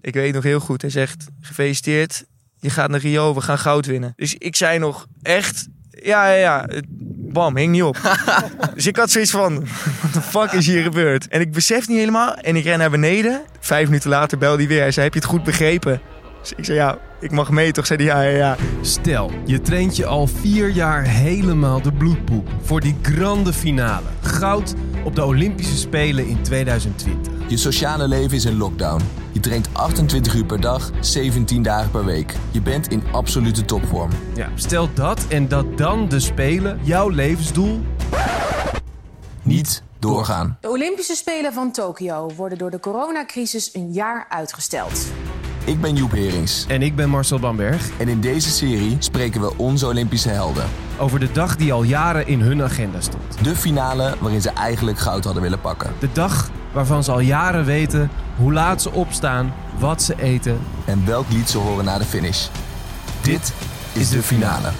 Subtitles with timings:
[0.00, 0.82] Ik weet nog heel goed.
[0.82, 2.24] Hij zegt, gefeliciteerd.
[2.58, 4.12] Je gaat naar Rio, we gaan goud winnen.
[4.16, 6.68] Dus ik zei nog echt, ja, ja, ja.
[7.32, 8.16] Bam, hing niet op.
[8.74, 9.66] dus ik had zoiets van,
[10.00, 11.28] what the fuck is hier gebeurd?
[11.28, 12.34] En ik besef niet helemaal.
[12.34, 13.42] En ik ren naar beneden.
[13.60, 14.80] Vijf minuten later belde hij weer.
[14.80, 16.00] Hij zei, heb je het goed begrepen?
[16.40, 17.86] Dus ik zei, ja, ik mag mee toch?
[17.86, 18.56] Zei hij, ja, ja, ja.
[18.80, 24.06] Stel, je traint je al vier jaar helemaal de bloedpoep voor die grande finale.
[24.20, 24.74] Goud
[25.04, 27.32] op de Olympische Spelen in 2020.
[27.48, 29.02] Je sociale leven is in lockdown.
[29.32, 32.34] Je traint 28 uur per dag, 17 dagen per week.
[32.50, 34.10] Je bent in absolute topvorm.
[34.34, 37.80] Ja, stel dat en dat dan de Spelen jouw levensdoel
[39.42, 40.58] Niet doorgaan.
[40.60, 45.06] De Olympische Spelen van Tokio worden door de coronacrisis een jaar uitgesteld.
[45.64, 46.66] Ik ben Joep Herings.
[46.68, 47.98] En ik ben Marcel Bamberg.
[47.98, 50.64] En in deze serie spreken we onze Olympische helden.
[50.98, 53.44] Over de dag die al jaren in hun agenda stond.
[53.44, 55.92] De finale waarin ze eigenlijk goud hadden willen pakken.
[55.98, 60.58] De dag waarvan ze al jaren weten hoe laat ze opstaan, wat ze eten.
[60.84, 62.48] En welk lied ze horen na de finish.
[63.22, 63.54] Dit
[63.92, 64.70] is de finale.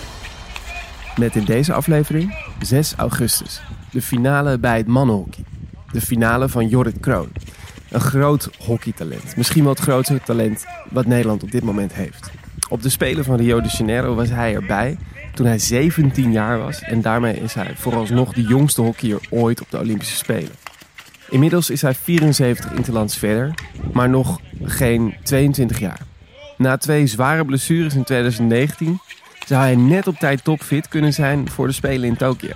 [1.16, 3.62] Met in deze aflevering 6 augustus.
[3.90, 5.44] De finale bij het mannenhockey.
[5.92, 7.28] De finale van Jorrit Kroon.
[7.90, 9.36] Een groot hockeytalent.
[9.36, 12.30] Misschien wel het grootste talent wat Nederland op dit moment heeft.
[12.68, 14.96] Op de Spelen van Rio de Janeiro was hij erbij
[15.34, 16.82] toen hij 17 jaar was.
[16.82, 20.52] En daarmee is hij vooralsnog de jongste hockeyer ooit op de Olympische Spelen.
[21.30, 23.54] Inmiddels is hij 74 interlands verder,
[23.92, 26.00] maar nog geen 22 jaar.
[26.56, 28.98] Na twee zware blessures in 2019
[29.46, 32.52] zou hij net op tijd topfit kunnen zijn voor de Spelen in Tokio.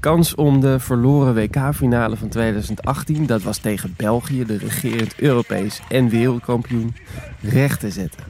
[0.00, 6.08] Kans om de verloren WK-finale van 2018, dat was tegen België, de regerend Europees en
[6.08, 6.94] wereldkampioen,
[7.40, 8.24] recht te zetten.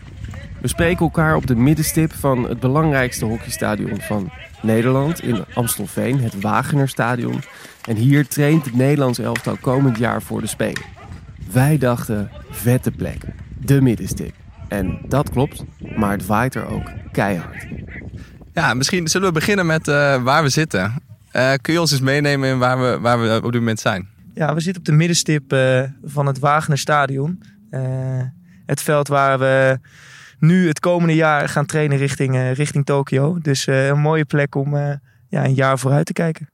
[0.60, 4.30] We spreken elkaar op de middenstip van het belangrijkste hockeystadion van
[4.62, 7.40] Nederland in Amstelveen, het Wagenerstadion.
[7.84, 10.82] En hier traint het Nederlands elftal komend jaar voor de Spelen.
[11.52, 13.24] Wij dachten, vette plek,
[13.58, 14.34] de middenstip.
[14.68, 15.64] En dat klopt,
[15.96, 17.66] maar het waait er ook keihard.
[18.52, 20.94] Ja, misschien zullen we beginnen met eh, waar we zitten.
[21.32, 24.08] Eh, kun je ons eens meenemen in waar we, waar we op dit moment zijn?
[24.34, 27.42] Ja, we zitten op de middenstip eh, van het Wagenerstadion.
[27.70, 28.20] Eh
[28.66, 29.78] het veld waar we
[30.38, 33.38] nu het komende jaar gaan trainen richting, richting Tokio.
[33.38, 34.76] Dus een mooie plek om
[35.28, 36.48] ja, een jaar vooruit te kijken.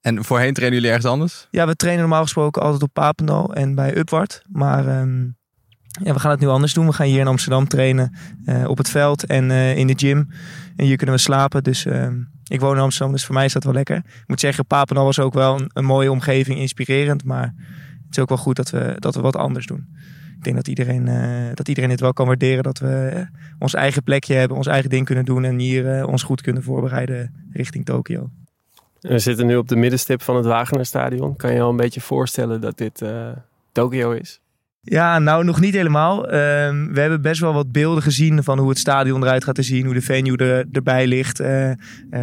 [0.00, 1.48] En voorheen trainen jullie ergens anders?
[1.50, 4.42] Ja, we trainen normaal gesproken altijd op Papendal en bij Upward.
[4.48, 5.28] Maar ehm,
[5.90, 6.86] ja, we gaan het nu anders doen.
[6.86, 10.28] We gaan hier in Amsterdam trainen eh, op het veld en eh, in de gym.
[10.76, 11.62] En hier kunnen we slapen.
[11.62, 13.96] Dus ehm, ik woon in Amsterdam, dus voor mij is dat wel lekker.
[13.96, 17.24] Ik moet zeggen, Papendal was ook wel een, mooie omgeving, inspirerend.
[17.24, 17.54] Maar
[18.06, 19.86] het is ook wel goed dat we, dat we wat anders doen.
[20.36, 23.26] Ik denk dat iedereen, eh, dat iedereen het wel kan waarderen dat we
[23.58, 27.34] ons eigen plekje hebben, ons eigen ding kunnen doen en hier ons goed kunnen voorbereiden
[27.52, 28.30] richting Tokio.
[29.00, 31.36] We zitten nu op de middenstip van het Wagenerstadion.
[31.36, 33.02] Kan je al een beetje voorstellen dat dit
[33.72, 34.40] Tokio is?
[34.82, 36.28] Ja, nou nog niet helemaal.
[36.28, 39.62] Ehm, we hebben best wel wat beelden gezien van hoe het stadion eruit gaat te
[39.62, 41.72] zien, hoe de venue er, erbij ligt, eh,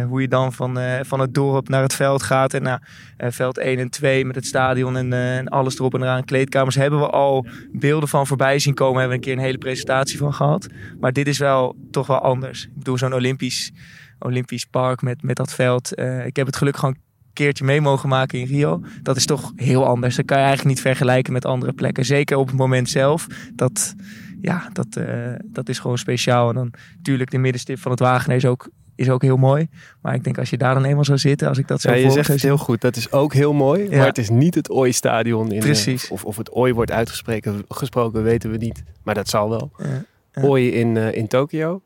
[0.08, 3.58] hoe je dan van, eh, van het dorp naar het veld gaat en eh, veld
[3.58, 6.24] 1 en 2 met het stadion en, alles erop en eraan.
[6.24, 9.58] Kleedkamers hebben we al beelden van voorbij zien komen, hebben we een keer een hele
[9.58, 10.66] presentatie van gehad.
[11.00, 12.64] Maar dit is wel toch wel anders.
[12.64, 13.72] Ik bedoel, zo'n Olympisch,
[14.18, 15.98] Olympisch park met, met dat veld.
[16.24, 16.96] ik heb het geluk gewoon
[17.38, 18.80] keertje mee mogen maken in Rio.
[19.02, 20.16] Dat is toch heel anders.
[20.16, 22.04] Dat kan je eigenlijk niet vergelijken met andere plekken.
[22.04, 23.26] Zeker op het moment zelf.
[23.54, 23.94] Dat,
[24.40, 26.48] ja, dat, eh, dat is gewoon speciaal.
[26.48, 29.68] En dan natuurlijk de middenstip van het Wagener is ook, is ook heel mooi.
[30.02, 31.96] Maar ik denk als je daar dan eenmaal zou zitten, als ik dat zo Ja,
[31.96, 32.80] je zegt zou het heel goed.
[32.80, 33.90] Dat is ook heel mooi.
[33.90, 33.96] Ja.
[33.96, 35.46] Maar het is niet het OI-stadion.
[35.46, 36.08] in, eh, Precies.
[36.08, 38.82] of, of het OI wordt uitgesproken, gesproken, weten we niet.
[39.02, 39.70] Maar dat zal wel.
[39.76, 40.42] Ja.
[40.42, 41.82] OI in, eh, in Tokio.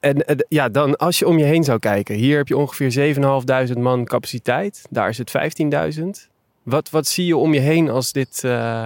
[0.00, 2.14] En eh, ja, dan als je om je heen zou kijken.
[2.14, 3.14] Hier heb je ongeveer
[3.74, 4.82] 7.500 man capaciteit.
[4.90, 5.32] Daar is het
[5.98, 6.04] 15.000.
[6.62, 8.84] Wat, wat zie je om je heen als dit eh,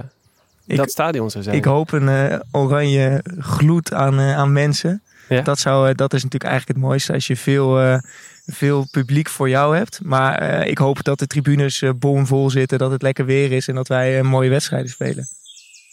[0.67, 1.57] Ik- dat stadion zou zijn?
[1.57, 5.03] Ik hoop een eh, oranje gloed aan, aan mensen.
[5.29, 5.41] Ja.
[5.43, 8.01] Dat, zou, dat is natuurlijk eigenlijk het mooiste als je veel,
[8.47, 10.01] veel publiek voor jou hebt.
[10.05, 13.89] Maar ik hoop dat de tribunes bomvol zitten, dat het lekker weer is en dat
[13.89, 15.29] wij mooie wedstrijden spelen.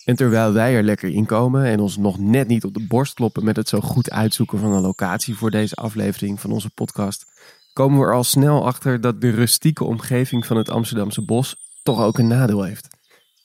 [0.07, 3.13] En terwijl wij er lekker in komen en ons nog net niet op de borst
[3.13, 7.25] kloppen met het zo goed uitzoeken van een locatie voor deze aflevering van onze podcast,
[7.73, 12.01] komen we er al snel achter dat de rustieke omgeving van het Amsterdamse bos toch
[12.01, 12.87] ook een nadeel heeft.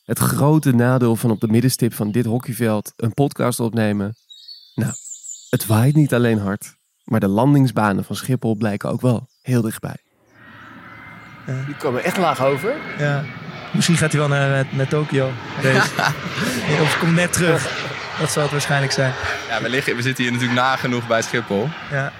[0.05, 4.15] Het grote nadeel van op de middenstip van dit hockeyveld een podcast opnemen.
[4.75, 4.93] Nou,
[5.51, 9.97] het waait niet alleen hard, maar de landingsbanen van Schiphol blijken ook wel heel dichtbij.
[11.67, 12.77] Die komen echt laag over.
[12.99, 13.25] Ja.
[13.73, 15.31] Misschien gaat hij wel naar, eh, naar Tokio.
[16.83, 17.71] Of komt net terug.
[18.21, 19.13] Dat zal het waarschijnlijk zijn.
[19.49, 21.69] Ja, we, liggen, we zitten hier natuurlijk nagenoeg bij Schiphol.
[21.91, 22.13] Ja.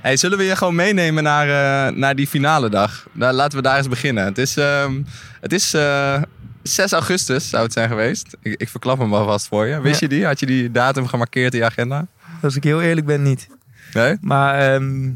[0.00, 1.48] Hey, zullen we je gewoon meenemen naar,
[1.88, 3.06] eh, naar die finale dag?
[3.12, 4.24] Nou, laten we daar eens beginnen.
[4.24, 5.02] Het is, ehm,
[5.40, 6.22] het is eh,
[6.62, 8.36] 6 augustus zou het zijn geweest.
[8.42, 9.80] Ik, ik verklap hem alvast voor je.
[9.80, 10.06] Wist Ja.
[10.08, 10.26] je die?
[10.26, 12.06] Had je die datum gemarkeerd in je agenda?
[12.42, 13.48] Als ik heel eerlijk ben, niet.
[13.92, 14.16] Nee?
[14.20, 15.10] Maar ehm,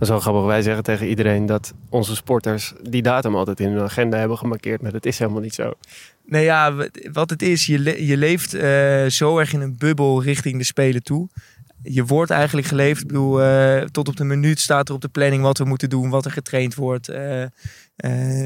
[0.00, 0.44] Dat is wel grappig.
[0.44, 4.82] Wij zeggen tegen iedereen dat onze sporters die datum altijd in hun agenda hebben gemarkeerd.
[4.82, 5.72] Maar dat is helemaal niet zo.
[6.26, 6.74] nee, ja,
[7.12, 11.02] wat het is, je, je leeft eh, zo erg in een bubbel richting de Spelen
[11.02, 11.28] toe.
[11.82, 13.06] Je wordt eigenlijk geleefd.
[13.06, 16.10] Bedoel, eh, tot op de minuut staat er op de planning wat we moeten doen,
[16.10, 17.08] wat er getraind wordt.
[17.08, 17.44] Eh,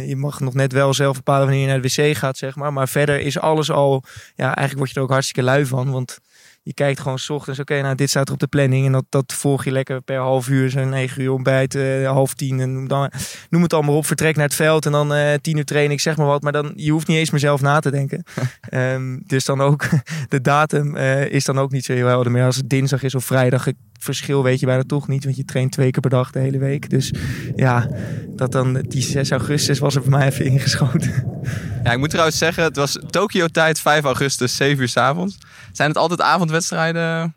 [0.08, 2.72] je mag nog net wel zelf bepalen wanneer je naar de wc gaat, zeg maar.
[2.72, 4.04] Maar verder is alles al...
[4.34, 5.90] Ja, eigenlijk word je er ook hartstikke lui van.
[5.90, 6.18] Want
[6.64, 8.86] je kijkt gewoon 's ochtends, oké, nou dit staat er op de planning.
[8.86, 12.34] En dat, dat volg je lekker per half uur, zo'n negen uur ontbijt, eh, half
[12.34, 12.60] tien.
[12.60, 13.10] En noem, dan,
[13.50, 16.16] noem het allemaal op, vertrek naar het veld en dan eh tien uur training, zeg
[16.16, 16.42] maar wat.
[16.42, 18.24] Maar dan, je hoeft niet eens meer zelf na te denken.
[18.68, 19.84] Ehm, dus dan ook,
[20.28, 22.44] de datum eh, is dan ook niet zo heel helder meer.
[22.44, 23.66] Als het dinsdag is of vrijdag,
[24.04, 25.24] verschil weet je bijna toch niet.
[25.24, 26.90] Want je traint twee keer per dag de hele week.
[26.90, 27.12] Dus
[27.56, 27.88] ja,
[28.28, 31.40] dat dan, die 6 augustus was er voor mij even ingeschoten.
[31.84, 35.38] Ja, ik moet trouwens zeggen, het was Tokio-tijd 5 augustus, 7 uur s avonds.
[35.72, 37.34] Zijn het altijd avondwedstrijden?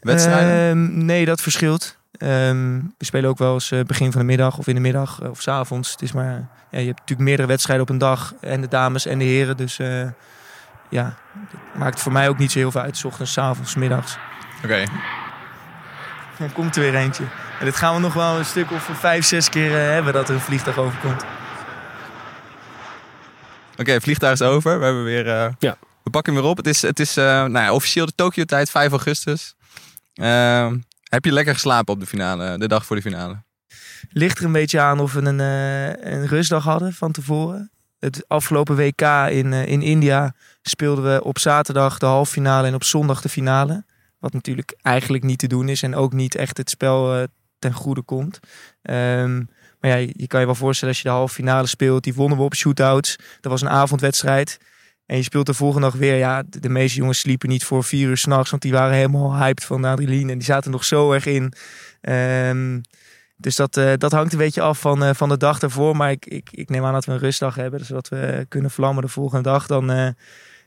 [0.00, 0.70] Wedstrijden?
[0.70, 1.98] Ehm, nee, dat verschilt.
[2.12, 5.20] Ehm, we spelen ook wel eens eh, begin van de middag of in de middag
[5.22, 5.90] eh, of s avonds.
[5.90, 8.34] Het is maar, ja, je hebt natuurlijk meerdere wedstrijden op een dag.
[8.40, 9.56] En de dames en de heren.
[9.56, 10.08] Dus eh,
[10.88, 11.14] ja,
[11.50, 12.96] het maakt voor mij ook niet zo heel veel uit.
[12.96, 14.18] 's ochtends, 's avonds, 's middags.
[14.64, 14.84] Oké.
[16.40, 17.24] Dan komt er weer eentje.
[17.58, 20.28] En dit gaan we nog wel een stuk of vijf, zes keer eh, hebben dat
[20.28, 21.24] er een vliegtuig overkomt.
[23.76, 24.78] Oké, vliegtuig is over.
[24.78, 25.28] We hebben weer...
[25.28, 25.76] eh, Ja.
[26.02, 26.56] We pakken hem weer op.
[26.56, 29.54] Het is, het is eh, nou ja, officieel de Tokio-tijd, 5 augustus.
[30.14, 30.78] Ehm,
[31.08, 33.42] heb je lekker geslapen op de finale, de dag voor de finale?
[34.10, 35.38] Ligt er een beetje aan of we een,
[36.12, 37.70] een rustdag hadden van tevoren.
[37.98, 39.00] Het afgelopen WK
[39.30, 43.84] in, in India speelden we op zaterdag de halve finale en op zondag de finale.
[44.20, 47.22] Wat natuurlijk eigenlijk niet te doen is en ook niet echt het spel eh,
[47.58, 48.40] ten goede komt.
[48.82, 49.36] Ehm,
[49.80, 52.04] maar ja, je kan je wel voorstellen als je de halve finale speelt.
[52.04, 53.16] Die wonnen we op shootouts.
[53.40, 54.58] Dat was een avondwedstrijd.
[55.06, 56.16] En je speelt de volgende dag weer.
[56.16, 58.50] Ja, de, meeste jongens sliepen niet voor vier uur s'nachts.
[58.50, 60.32] Want die waren helemaal hyped van adrenaline.
[60.32, 61.52] En die zaten nog zo erg in.
[62.00, 62.80] Ehm,
[63.36, 65.96] dus dat, eh, dat hangt een beetje af van, eh, van de dag ervoor.
[65.96, 67.84] Maar ik, ik, ik neem aan dat we een rustdag hebben.
[67.84, 69.66] Zodat we kunnen vlammen de volgende dag.
[69.66, 70.14] Dan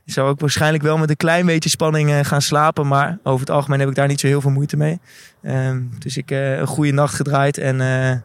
[0.05, 2.87] eh, zou ik waarschijnlijk wel met een klein beetje spanning eh, gaan slapen.
[2.87, 4.99] Maar over het algemeen heb ik daar niet zo heel veel moeite mee.
[5.41, 7.57] Ehm, dus ik eh een goede nacht gedraaid.
[7.57, 8.17] En eh,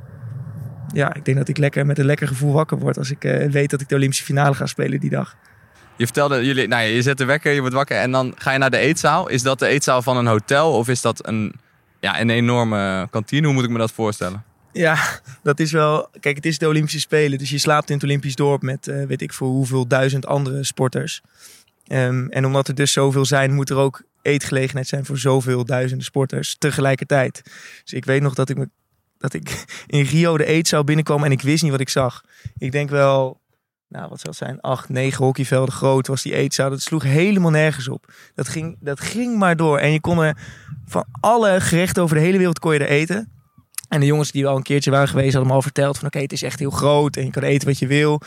[0.92, 2.98] ja, ik denk dat ik lekker met een lekker gevoel wakker word.
[2.98, 5.36] Als ik weet dat ik de Olympische finale ga spelen die dag.
[5.96, 8.52] Je vertelde, jullie, nou ja, je zet de wekker, je wordt wakker en dan ga
[8.52, 9.28] je naar de eetzaal.
[9.28, 11.54] Is dat de eetzaal van een hotel of is dat een,
[12.00, 13.46] ja, een enorme kantine?
[13.46, 14.42] Hoe moet ik me dat voorstellen?
[14.72, 14.98] Ja,
[15.42, 16.08] dat is wel.
[16.20, 17.38] Kijk, het is de Olympische Spelen.
[17.38, 21.22] Dus je slaapt in het Olympisch dorp met weet ik voor hoeveel duizend andere sporters.
[21.88, 26.04] Ehm, en omdat er dus zoveel zijn, moet er ook eetgelegenheid zijn voor zoveel duizenden
[26.04, 27.42] sporters tegelijkertijd.
[27.82, 28.66] Dus ik weet nog dat ik,
[29.18, 32.24] dat ik in Rio de eetzaal binnenkwam en ik wist niet wat ik zag.
[32.58, 33.40] Ik denk wel,
[33.88, 36.70] nou wat zou het zijn, acht, negen hockeyvelden groot was die eetzaal.
[36.70, 38.12] Dat sloeg helemaal nergens op.
[38.34, 39.78] Dat ging, dat ging maar door.
[39.78, 40.36] En je kon er
[40.86, 43.32] van alle gerechten over de hele wereld kon je er eten.
[43.88, 46.18] En de jongens die al een keertje waren geweest, hadden me al verteld van oké,
[46.18, 48.20] het is echt heel groot en je kan eten wat je wil.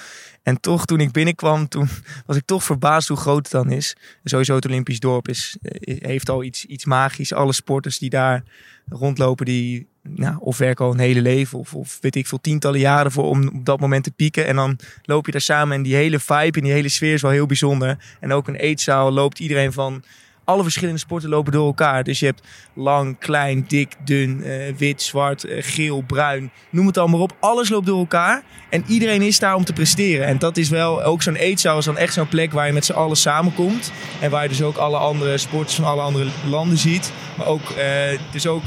[0.44, 1.90] En toch, toen ik binnenkwam, toen
[2.26, 3.96] was ik toch verbaasd hoe groot het dan is.
[4.24, 7.34] Sowieso het Olympisch dorp is, eh, heeft al iets, iets magisch.
[7.34, 8.44] Alle sporters die daar
[8.90, 12.80] rondlopen, die nou, of werken al een hele leven of, of weet ik veel, tientallen
[12.80, 14.48] jaren voor om op dat moment te pieken.
[14.48, 17.22] En dan loop je daar samen en die hele vibe en die hele sfeer is
[17.22, 17.98] wel heel bijzonder.
[18.20, 20.04] En ook een eetzaal loopt iedereen van
[20.52, 22.04] alle verschillende sporten lopen door elkaar.
[22.04, 22.42] Dus je hebt
[22.74, 26.52] lang, klein, dik, dun, eh, wit, zwart, eh, geel, bruin.
[26.70, 27.36] Noem het allemaal op.
[27.40, 28.44] Alles loopt door elkaar.
[28.70, 30.26] En iedereen is daar om te presteren.
[30.26, 32.86] En dat is wel ook zo'n eetzaal is dan echt zo'n plek waar je met
[32.86, 33.92] z'n allen samenkomt.
[34.22, 37.12] En waar je dus ook alle andere sporters van alle andere landen ziet.
[37.38, 38.64] Maar ook, eh, dus ook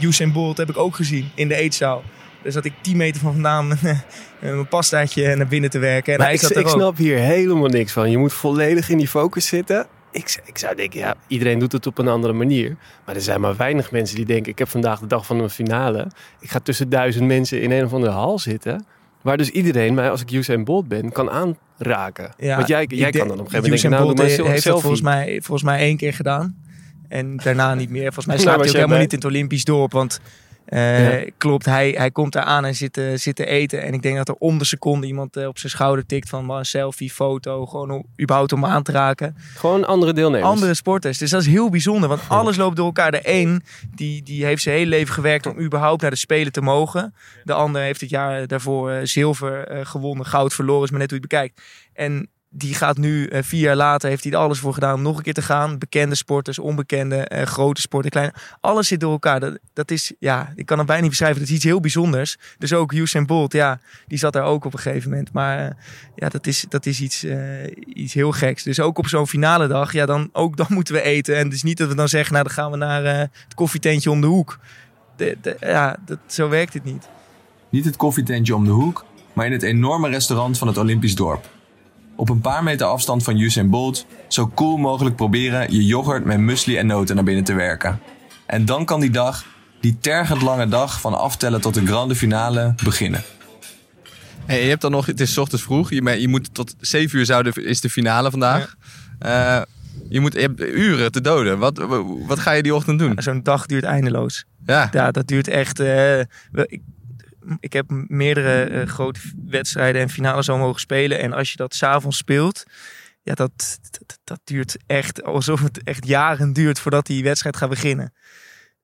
[0.00, 2.02] Usain Bolt heb ik ook gezien in de eetzaal.
[2.42, 3.78] Dus dat ik 10 meter van vandaan
[4.40, 6.12] mijn pastaatje naar binnen te werken.
[6.12, 8.10] En Maar hij ik, snap hier helemaal niks van.
[8.10, 9.86] Je moet volledig in die focus zitten.
[10.12, 12.76] Ik, ik zou denken, ja, iedereen doet het op een andere manier.
[13.04, 14.52] Maar er zijn maar weinig mensen die denken...
[14.52, 16.06] ik heb vandaag de dag van een finale.
[16.40, 18.84] Ik ga tussen duizend mensen in een of andere hal zitten...
[19.22, 22.34] waar dus iedereen mij, als ik Usain Bolt ben, kan aanraken.
[22.36, 23.90] Ja, Want jij, jij kan dan op een gegeven moment denken...
[23.90, 26.56] nou, doe maar heeft dat volgens mij, volgens mij één keer gedaan.
[27.08, 28.12] En daarna niet meer.
[28.12, 29.92] Volgens mij Nou, slaapt was hij ook helemaal niet in het Olympisch dorp.
[29.92, 30.20] Want
[30.64, 31.30] eh, Ja.
[31.38, 33.82] klopt, hij, hij komt daar aan en zit, eh, zit te eten.
[33.82, 36.50] En ik denk dat er om de seconde iemand eh, op zijn schouder tikt van
[36.50, 37.66] een selfie, foto.
[37.66, 39.36] Gewoon om, überhaupt om aan te raken.
[39.56, 40.48] Gewoon andere deelnemers.
[40.48, 41.18] Andere sporters.
[41.18, 42.08] Dus dat is heel bijzonder.
[42.08, 43.10] Want alles loopt door elkaar.
[43.10, 43.62] De een
[43.94, 47.14] die, die heeft zijn hele leven gewerkt om überhaupt naar de Spelen te mogen.
[47.44, 50.26] De ander heeft het jaar daarvoor zilver gewonnen.
[50.26, 50.84] Goud verloren.
[50.84, 51.62] Is maar net hoe je het bekijkt.
[51.92, 55.02] En die gaat nu, eh, vier jaar later, heeft hij er alles voor gedaan om
[55.02, 55.78] nog een keer te gaan.
[55.78, 58.34] Bekende sporters, onbekende, eh, grote sporten, kleine.
[58.60, 59.40] Alles zit door elkaar.
[59.40, 61.40] Dat, dat is, ja, ik kan het bijna niet beschrijven.
[61.40, 62.36] Dat is iets heel bijzonders.
[62.58, 65.32] Dus ook Usain Bolt, ja, die zat daar ook op een gegeven moment.
[65.32, 65.74] Maar eh,
[66.14, 67.26] ja, dat is, dat is iets,
[67.86, 68.62] iets heel geks.
[68.62, 71.36] Dus ook op zo'n finale dag, ja, dan, ook dan moeten we eten.
[71.36, 74.20] En is niet dat we dan zeggen, nou, dan gaan we naar het koffietentje om
[74.20, 74.58] de hoek.
[75.60, 77.08] Ja, dat, zo werkt het niet.
[77.68, 81.48] Niet het koffietentje om de hoek, maar in het enorme restaurant van het Olympisch dorp.
[82.22, 86.38] Op een paar meter afstand van Usain Bolt zo cool mogelijk proberen je yoghurt met
[86.38, 88.00] muesli en noten naar binnen te werken.
[88.46, 89.44] En dan kan die dag,
[89.80, 93.22] die tergend lange dag van aftellen tot de grande finale, beginnen.
[94.46, 95.90] Hey, je hebt dan nog, het is 's ochtends vroeg.
[95.90, 98.74] Je, je moet tot 7 uur zouden, is de finale vandaag.
[99.18, 99.62] Eh,
[100.08, 101.58] je, moet, je hebt uren te doden.
[101.58, 101.86] Wat,
[102.26, 103.12] wat ga je die ochtend doen?
[103.16, 104.44] Zo'n dag duurt eindeloos.
[104.66, 105.80] Ja, Ja, dat duurt echt.
[105.80, 106.20] eh,
[106.52, 106.80] ik,
[107.60, 111.18] ik heb meerdere eh, grote wedstrijden en finales al mogen spelen.
[111.18, 112.64] En als je dat s'avonds speelt,
[113.22, 113.78] ja, dat,
[114.24, 118.14] dat, duurt echt alsof het echt jaren duurt voordat die wedstrijd gaat beginnen.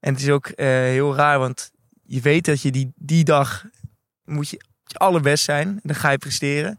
[0.00, 1.70] En het is ook eh, heel raar, want
[2.02, 3.64] je weet dat je die, die dag
[4.24, 4.60] moet je
[4.92, 5.80] allerbest zijn.
[5.82, 6.78] Dan ga je presteren.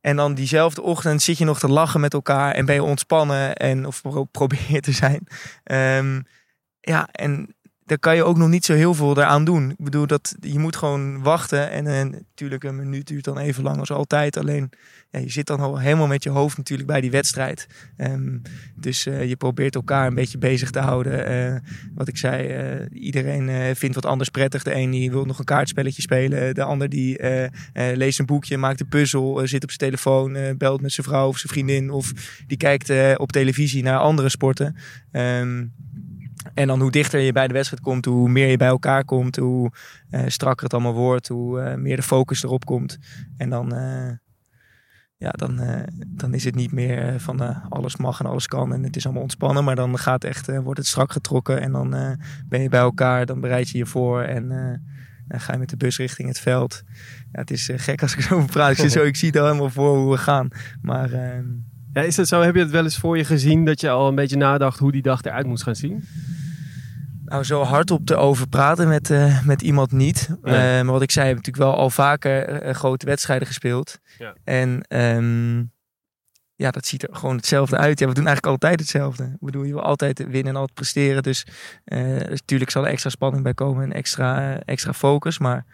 [0.00, 3.56] En dan diezelfde ochtend zit je nog te lachen met elkaar en ben je ontspannen
[3.56, 5.26] en of pro- probeer te zijn.
[5.64, 6.20] Ehm,
[6.80, 7.54] ja, en
[7.90, 9.70] daar kan je ook nog niet zo heel veel eraan doen.
[9.70, 11.70] Ik bedoel, dat, je moet gewoon wachten.
[11.70, 14.36] En, en natuurlijk, een minuut duurt dan even lang als altijd.
[14.36, 14.70] Alleen,
[15.10, 17.66] ja, je zit dan al helemaal met je hoofd natuurlijk bij die wedstrijd.
[17.96, 18.38] Ehm,
[18.76, 21.26] dus eh, je probeert elkaar een beetje bezig te houden.
[21.26, 24.62] Eh, wat ik zei, eh, iedereen vindt wat anders prettig.
[24.62, 26.54] De een die wil nog een kaartspelletje spelen.
[26.54, 27.18] De ander die
[27.72, 31.38] leest een boekje, maakt een puzzel, zit op zijn telefoon, belt met zijn vrouw of
[31.38, 31.90] zijn vriendin.
[31.90, 32.12] Of
[32.46, 34.76] die kijkt op televisie naar andere sporten.
[35.12, 35.64] Ehm,
[36.54, 39.36] en dan hoe dichter je bij de wedstrijd komt, hoe meer je bij elkaar komt,
[39.36, 39.72] hoe
[40.10, 42.98] eh, strakker het allemaal wordt, hoe eh, meer de focus erop komt.
[43.36, 44.10] En dan, eh,
[45.16, 45.60] ja, dan,
[46.06, 49.22] dan is het niet meer van alles mag en alles kan en het is allemaal
[49.22, 49.64] ontspannen.
[49.64, 51.90] Maar dan gaat echt, wordt het strak getrokken en dan
[52.48, 54.48] ben je bij elkaar, dan bereid je je voor en
[55.28, 56.82] dan ga je met de bus richting het veld.
[57.32, 58.78] Ja, het is gek als ik zo praat.
[58.78, 60.48] Ik, zo, ik zie het al helemaal voor hoe we gaan.
[60.82, 61.46] Maar ehm,
[61.92, 62.40] Ja, is dat zo?
[62.40, 64.92] Heb je het wel eens voor je gezien dat je al een beetje nadacht hoe
[64.92, 66.04] die dag eruit moest gaan zien?
[67.24, 70.28] Nou, zo hardop te over praten met, eh, met iemand niet.
[70.42, 73.98] Eh, maar wat ik zei, heb natuurlijk wel al vaker eh, grote wedstrijden gespeeld.
[74.18, 74.34] Ja.
[74.44, 75.58] En ehm,
[76.56, 77.98] ja, dat ziet er gewoon hetzelfde uit.
[77.98, 79.24] Ja, we doen eigenlijk altijd hetzelfde.
[79.24, 81.22] Ik bedoel, je wil altijd winnen en altijd presteren.
[81.22, 81.46] Dus
[82.28, 85.38] natuurlijk zal er extra spanning bij komen en extra, extra focus.
[85.38, 85.64] Maar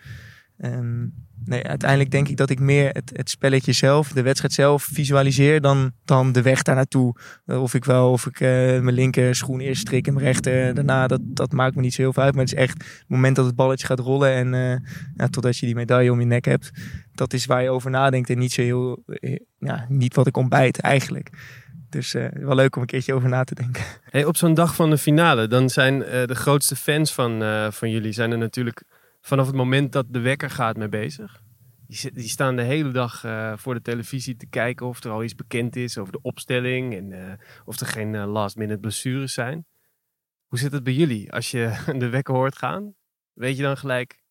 [0.59, 1.07] ehm,
[1.45, 5.61] nee, uiteindelijk denk ik dat ik meer het, het spelletje zelf, de wedstrijd zelf visualiseer
[5.61, 7.17] dan, dan de weg daar naartoe.
[7.47, 10.75] Eh, Of ik wel, of ik eh, mijn linker schoen eerst strik en mijn rechter
[10.75, 12.35] daarna, dat, dat maakt me niet zo heel veel uit.
[12.35, 15.59] Maar het is echt het moment dat het balletje gaat rollen en eh, ja, totdat
[15.59, 16.71] je die medaille om je nek hebt.
[17.13, 20.37] Dat is waar je over nadenkt en niet zo heel, eh, ja, niet wat ik
[20.37, 21.31] ontbijt eigenlijk.
[21.89, 23.83] Dus eh, wel leuk om een keertje over na te denken.
[24.05, 27.71] Hey, op zo'n dag van de finale, dan zijn eh, de grootste fans van, eh,
[27.71, 28.85] van jullie zijn er natuurlijk
[29.27, 31.43] vanaf het moment dat de wekker gaat mee bezig.
[31.87, 35.23] Die, die staan de hele dag eh, voor de televisie te kijken of er al
[35.23, 39.67] iets bekend is over de opstelling en eh, of er geen last minute blessures zijn.
[40.47, 41.33] Hoe zit het bij jullie?
[41.33, 42.95] Als je de wekker hoort gaan,
[43.33, 44.23] weet je dan gelijk,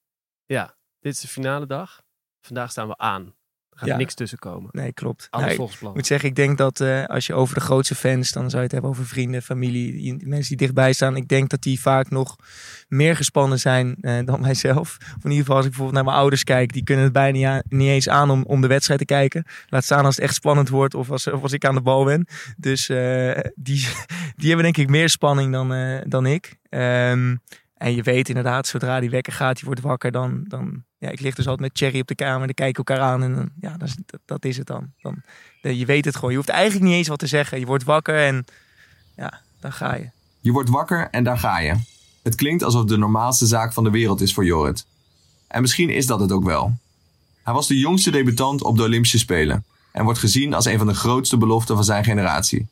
[0.46, 2.02] ja, dit is de finale dag.
[2.42, 3.36] Vandaag staan we aan.
[3.76, 3.98] Er gaat Ja.
[3.98, 4.70] niks tussen komen.
[4.72, 5.28] Nee, klopt.
[5.30, 5.90] Alles volgens plan.
[5.90, 8.56] Ik moet zeggen, ik denk dat eh, als je over de grootste fans, dan zou
[8.56, 11.16] je het hebben over vrienden, familie, mensen die dichtbij staan.
[11.16, 12.36] Ik denk dat die vaak nog
[12.88, 14.98] meer gespannen zijn eh, dan mijzelf.
[15.00, 17.64] Of in ieder geval, als ik bijvoorbeeld naar mijn ouders kijk, die kunnen het bijna
[17.70, 19.46] niet, eens aan om, om de wedstrijd te kijken.
[19.68, 22.04] Laat staan als het echt spannend wordt of als, of als ik aan de bal
[22.04, 22.28] ben.
[22.58, 23.88] Dus eh, die,
[24.36, 26.56] die hebben denk ik meer spanning dan, dan ik.
[26.70, 27.36] Ehm,
[27.78, 31.20] en je weet inderdaad, zodra die wekker gaat, je wordt wakker, dan, dan ja, ik
[31.20, 33.78] lig dus altijd met Cherry op de kamer, dan kijken elkaar aan en dan, ja,
[33.78, 34.92] dat, is, dat, is het dan.
[35.02, 35.22] dan.
[35.62, 36.30] Je weet het gewoon.
[36.30, 37.60] Je hoeft eigenlijk niet eens wat te zeggen.
[37.60, 38.46] Je wordt wakker en
[39.16, 40.10] ja, dan ga je.
[40.40, 41.76] Je wordt wakker en daar ga je.
[42.24, 44.86] Het klinkt alsof de normaalste zaak van de wereld is voor Jorrit.
[45.48, 46.78] En misschien is dat het ook wel.
[47.44, 50.88] Hij was de jongste debutant op de Olympische Spelen en wordt gezien als een van
[50.88, 52.68] de grootste beloften van zijn generatie.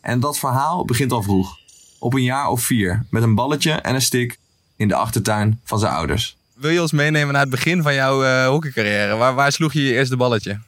[0.00, 1.58] En dat verhaal begint al vroeg,
[2.06, 4.38] op een jaar of vier, met een balletje en een stick
[4.76, 6.36] in de achtertuin van zijn ouders.
[6.54, 9.16] Wil je ons meenemen naar het begin van jouw eh hockeycarrière?
[9.16, 10.58] Waar, waar sloeg je je eerste balletje?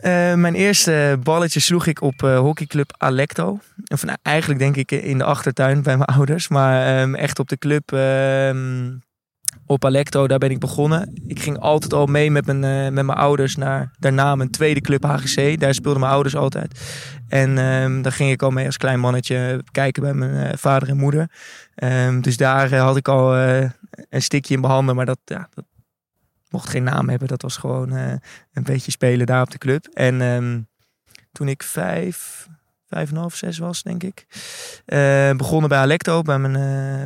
[0.00, 3.58] Eh, mijn eerste balletje sloeg ik op eh, hockeyclub Alecto.
[3.86, 6.48] Of, nou, eigenlijk denk ik in de achtertuin bij mijn ouders.
[6.48, 8.88] Maar ehm, echt op de club ehm,
[9.66, 11.12] op Alecto, daar ben ik begonnen.
[11.26, 14.80] Ik ging altijd al mee met mijn, eh, met mijn ouders naar daarna mijn tweede
[14.80, 15.60] club HGC.
[15.60, 16.80] Daar speelden mijn ouders altijd.
[17.28, 20.88] En ehm daar ging ik al mee als klein mannetje kijken bij mijn eh, vader
[20.88, 21.30] en moeder.
[21.74, 24.96] Ehm, dus daar eh, had ik al een stikje in mijn handen.
[24.96, 25.64] Maar dat, ja, dat
[26.50, 27.28] mocht geen naam hebben.
[27.28, 27.90] Dat was gewoon
[28.52, 29.86] een beetje spelen daar op de club.
[29.86, 30.60] En ehm,
[31.32, 32.48] toen ik vijf,
[32.88, 34.26] vijf en half, zes was, denk ik.
[35.36, 36.52] Begonnen bij Alecto, bij mijn,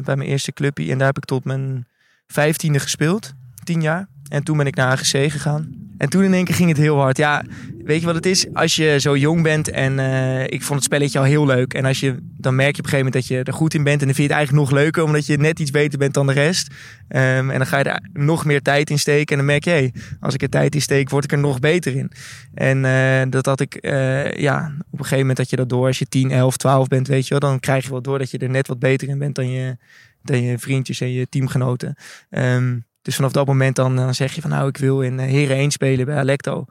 [0.04, 0.90] bij mijn eerste clubje.
[0.90, 1.86] En daar heb ik tot mijn
[2.30, 3.34] vijftiende gespeeld,
[3.64, 4.08] tien jaar.
[4.28, 5.80] En toen ben ik naar AGC gegaan.
[6.00, 7.16] En toen in één keer ging het heel hard.
[7.16, 7.44] Ja,
[7.84, 8.52] weet je wat het is?
[8.52, 11.74] Als je zo jong bent en eh, ik vond het spelletje al heel leuk.
[11.74, 13.84] En als je, dan merk je op een gegeven moment dat je er goed in
[13.84, 14.00] bent.
[14.00, 16.26] En dan vind je het eigenlijk nog leuker, omdat je net iets beter bent dan
[16.26, 16.74] de rest.
[17.08, 19.30] Ehm, en dan ga je er nog meer tijd in steken.
[19.30, 21.58] En dan merk je, hey, als ik er tijd in steek, word ik er nog
[21.58, 22.10] beter in.
[22.54, 25.86] En eh, dat had ik, eh, ja, op een gegeven moment dat je dat door,
[25.86, 27.50] als je 10, 11, 12 bent, weet je wel.
[27.50, 29.76] Dan krijg je wel door dat je er net wat beter in bent dan je,
[30.22, 31.94] dan je vriendjes en je teamgenoten.
[32.30, 35.24] Ehm, dus vanaf dat moment dan, dan zeg je van nou, ik wil in uh,
[35.24, 36.64] Heren 1 spelen bij Alecto.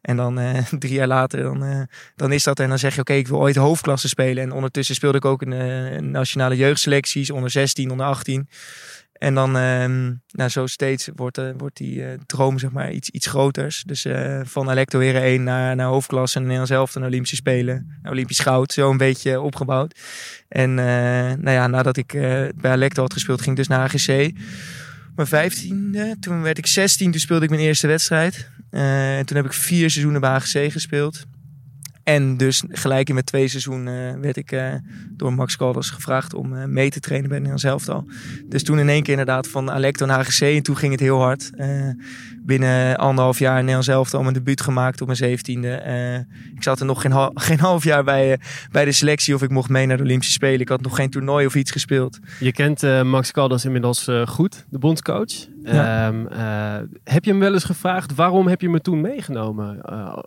[0.00, 2.60] En dan uh, drie jaar later, dan, dan is dat.
[2.60, 4.42] En dan zeg je oké, ik wil ooit hoofdklasse spelen.
[4.42, 8.48] En ondertussen speelde ik ook in nationale jeugdselecties, onder 16, onder 18.
[9.18, 13.82] En dan, ehm, nou zo steeds wordt, wordt die droom zeg maar iets, iets groters.
[13.86, 14.06] Dus
[14.42, 18.00] van Alecto Heren 1 naar, naar hoofdklasse en Nederlands zelf naar Olympische Spelen.
[18.02, 20.00] Olympisch goud, zo een beetje opgebouwd.
[20.48, 22.12] En nou ja, nadat ik
[22.56, 24.32] bij Alecto had gespeeld, ging ik dus naar AGC
[25.16, 26.16] mijn vijftiende.
[26.20, 28.50] Toen werd ik 16, toen speelde ik mijn eerste wedstrijd.
[28.70, 31.24] En toen heb ik vier seizoenen bij AGC gespeeld.
[32.06, 34.74] En dus gelijk in mijn twee seizoen uh, werd ik uh,
[35.10, 38.04] door Max Caldas gevraagd om uh, mee te trainen bij Nederlands elftal.
[38.44, 41.18] Dus toen in één keer inderdaad van Alecto naar AGC en toen ging het heel
[41.18, 41.50] hard.
[42.42, 46.26] binnen anderhalf jaar Nederlands elftal mijn debuut gemaakt op mijn zeventiende.
[46.54, 49.68] ik zat er nog geen, geen half jaar bij, bij de selectie of ik mocht
[49.68, 50.60] mee naar de Olympische Spelen.
[50.60, 52.18] Ik had nog geen toernooi of iets gespeeld.
[52.40, 55.46] Je kent Max Caldas inmiddels goed, de bondscoach.
[55.62, 56.08] Ja.
[56.08, 56.28] Um,
[57.04, 59.80] heb je hem wel eens gevraagd waarom heb je me toen meegenomen?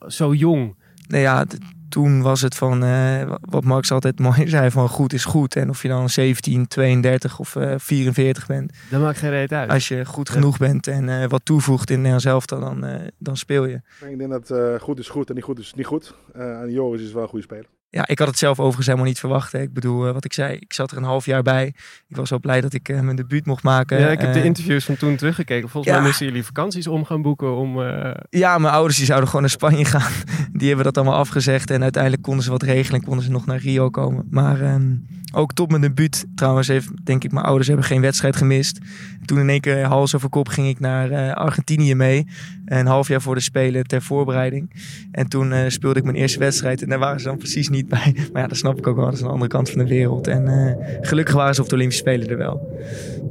[0.07, 0.75] zo jong
[1.09, 1.45] nou ja,
[1.89, 5.55] toen was het van uh, wat Max altijd mooi zei: van goed is goed.
[5.55, 8.73] En of je dan 17, 32 of uh, 44 bent.
[8.89, 9.69] Dat maakt geen reet uit.
[9.69, 12.85] Als je goed genoeg bent en uh, wat toevoegt in Nederland dan,
[13.17, 13.81] dan speel je.
[14.09, 16.15] Ik denk dat goed is goed en niet goed is niet goed.
[16.33, 19.19] en Joris is wel een goede speler ja, ik had het zelf overigens helemaal niet
[19.19, 19.51] verwacht.
[19.51, 19.61] Hè.
[19.61, 21.65] Ik bedoel, uh, wat ik zei, ik zat er een half jaar bij.
[22.07, 23.99] Ik was zo blij dat ik uh, mijn debuut mocht maken.
[23.99, 25.69] Ja, ik heb de interviews van toen teruggekeken.
[25.69, 25.99] Volgens ja.
[25.99, 27.79] mij moesten jullie vakanties om gaan boeken om...
[27.79, 28.11] Uh...
[28.29, 30.11] Ja, mijn ouders die zouden gewoon naar Spanje gaan.
[30.59, 31.71] Die hebben dat allemaal afgezegd.
[31.71, 34.27] En uiteindelijk konden ze wat regelen en konden ze nog naar Rio komen.
[34.29, 38.35] Maar um, ook tot mijn debuut trouwens heeft, denk ik, mijn ouders hebben geen wedstrijd
[38.35, 38.79] gemist.
[39.25, 42.27] Toen in één keer hals over kop ging ik naar Argentinië mee.
[42.65, 44.71] Een half jaar voor de Spelen ter voorbereiding.
[45.11, 46.81] En toen speelde ik mijn eerste wedstrijd.
[46.81, 48.15] En daar waren ze dan precies niet bij.
[48.33, 49.05] Maar ja, dat snap ik ook wel.
[49.05, 50.27] Dat is een andere kant van de wereld.
[50.27, 52.79] En uh, gelukkig waren ze op de Olympische Spelen er wel.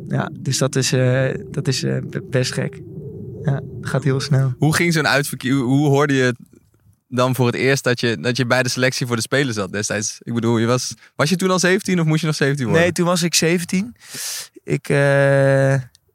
[0.08, 0.94] Ja, dus dat is,
[1.50, 1.84] dat is
[2.30, 2.80] best gek.
[3.42, 4.54] Ja, gaat heel snel.
[4.58, 5.64] Hoe ging zo'n uitverkiezing?
[5.64, 6.34] Hoe hoorde je
[7.08, 9.72] dan voor het eerst dat je, dat je bij de selectie voor de Spelen zat
[9.72, 10.18] destijds?
[10.22, 12.82] Ik bedoel, je was, was je toen al 17 of moest je nog 17 worden?
[12.82, 13.96] Nee, toen was ik 17.
[14.64, 14.88] Ik,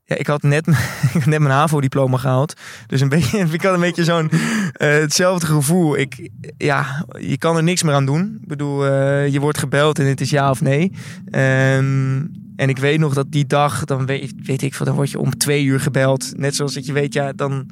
[0.06, 0.66] ja, ik had net,
[1.26, 2.54] net mijn HAVO-diploma gehaald.
[2.88, 4.40] Dus een beetje, ik had een beetje zo'n uh,
[4.78, 5.98] hetzelfde gevoel.
[5.98, 8.38] Ik, ja, je kan er niks meer aan doen.
[8.42, 10.92] Ik bedoel, uh, je wordt gebeld en het is ja of nee.
[11.32, 15.12] Um, en ik weet nog dat die dag, dan weet, weet ik veel, dan word
[15.12, 16.38] je om twee uur gebeld.
[16.38, 17.70] Net zoals dat je weet, ja, dan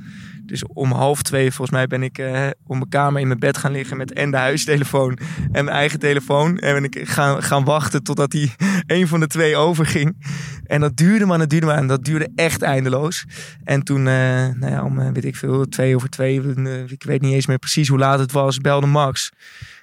[0.52, 3.58] dus om half twee, volgens mij, ben ik uh, op mijn kamer in mijn bed
[3.58, 5.18] gaan liggen met en de huistelefoon
[5.52, 6.58] en mijn eigen telefoon.
[6.58, 8.52] En ben ik gaan, gaan wachten totdat die
[8.86, 10.26] een van de twee overging.
[10.66, 11.78] En dat duurde maar, dat duurde maar.
[11.78, 13.26] En dat duurde echt eindeloos.
[13.64, 14.06] En toen, uh,
[14.48, 16.42] nou ja, om uh, weet ik veel, twee over twee,
[16.88, 19.32] ik weet niet eens meer precies hoe laat het was, belde Max.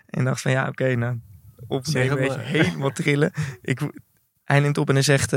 [0.06, 1.18] En dacht van ja, oké, okay, nou,
[1.66, 3.32] opnemen, weet je, helemaal trillen.
[3.62, 3.80] Ik,
[4.44, 5.32] hij neemt op en hij zegt,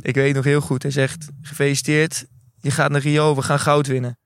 [0.00, 2.26] ik weet nog heel goed, hij zegt, gefeliciteerd,
[2.60, 4.18] je gaat naar Rio, we gaan goud winnen.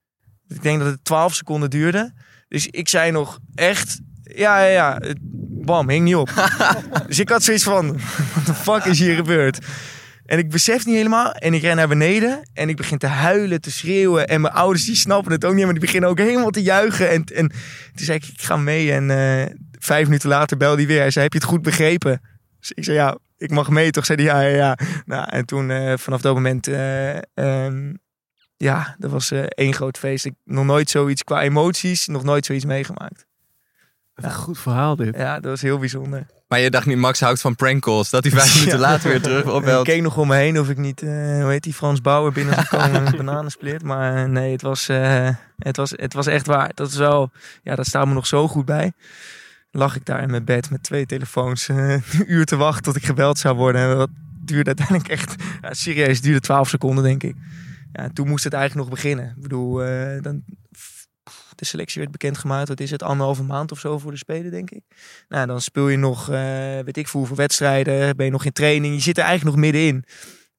[0.54, 2.12] Ik denk dat het 12 seconden duurde.
[2.48, 5.00] Dus ik zei nog echt, ja, ja, ja.
[5.64, 6.50] Bam, hing niet op.
[7.06, 7.86] dus ik had zoiets van,
[8.34, 9.58] wat de fuck is hier gebeurd?
[10.26, 11.32] En ik besef niet helemaal.
[11.32, 12.48] En ik ren naar beneden.
[12.54, 14.28] En ik begin te huilen, te schreeuwen.
[14.28, 15.64] En mijn ouders die snappen het ook niet.
[15.64, 17.10] Maar die beginnen ook helemaal te juichen.
[17.10, 17.48] En, en
[17.94, 18.92] toen zei ik, ik ga mee.
[18.92, 21.00] En uh, vijf minuten later belde hij weer.
[21.00, 22.20] Hij zei, heb je het goed begrepen?
[22.60, 23.90] Dus ik zei, ja, ik mag mee.
[23.90, 24.78] Toch zei hij, ja, ja, ja.
[25.04, 26.68] Nou, en toen uh, vanaf dat moment...
[26.68, 28.00] Uh, um,
[28.62, 30.24] ja, dat was uh, één groot feest.
[30.24, 33.26] Ik nog nooit zoiets qua emoties, nog nooit zoiets meegemaakt.
[34.14, 34.24] Ja.
[34.24, 35.16] Een goed verhaal dit.
[35.16, 36.26] Ja, dat was heel bijzonder.
[36.48, 38.10] Maar je dacht niet, Max houdt van prank calls.
[38.10, 39.86] Dat hij vijf minuten later weer terug opbelt.
[39.86, 41.10] Ik keek nog om me heen of ik niet, uh,
[41.42, 43.82] hoe heet die, Frans Bauer binnengekomen met bananensplit.
[43.82, 46.70] Maar uh, nee, het was, uh, het, was, het was echt waar.
[46.74, 47.30] Dat is wel,
[47.62, 48.92] ja, dat staat me nog zo goed bij.
[49.70, 53.04] Lag ik daar in mijn bed met twee telefoons een uur te wachten tot ik
[53.04, 53.80] gebeld zou worden.
[53.80, 54.10] En dat
[54.44, 57.36] duurde uiteindelijk echt, ja, serieus, duurde twaalf seconden denk ik
[57.92, 59.34] ja, toen moest het eigenlijk nog beginnen.
[59.36, 60.44] Ik bedoel, uh, dan,
[61.54, 62.68] de selectie werd bekendgemaakt.
[62.68, 64.82] Wat is het, anderhalve maand of zo voor de Spelen, denk ik.
[65.28, 66.36] Nou, dan speel je nog, uh,
[66.78, 68.16] weet ik veel, voor wedstrijden.
[68.16, 68.94] Ben je nog in training.
[68.94, 70.04] Je zit er eigenlijk nog middenin.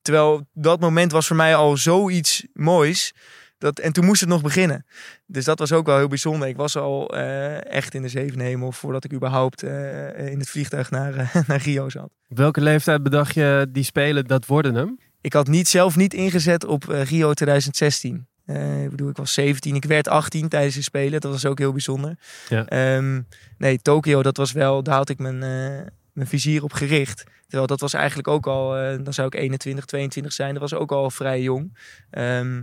[0.03, 3.13] Terwijl dat moment was voor mij al zoiets moois.
[3.57, 4.85] dat, en toen moest het nog beginnen.
[5.25, 6.47] Dus dat was ook wel heel bijzonder.
[6.47, 10.49] Ik was al eh, echt in de zevende hemel voordat ik überhaupt eh, in het
[10.49, 12.09] vliegtuig naar, eh, naar Rio zat.
[12.27, 14.97] Welke leeftijd bedacht je die spelen, dat worden hem?
[15.23, 18.27] Ik had niet, zelf niet ingezet op eh, Rio 2016.
[18.45, 19.75] Eh, ik bedoel, ik was 17.
[19.75, 21.21] Ik werd 18 tijdens de Spelen.
[21.21, 22.17] Dat was ook heel bijzonder.
[22.49, 22.65] Ja.
[22.65, 23.21] Ehm,
[23.57, 24.83] nee, Tokio, dat was wel...
[24.83, 27.23] Daar had ik mijn, eh, mijn vizier op gericht.
[27.41, 28.69] Terwijl dat was eigenlijk ook al...
[29.03, 30.53] dan zou ik 21, 22 zijn.
[30.53, 31.77] Dat was ook al vrij jong.
[32.09, 32.62] Ehm,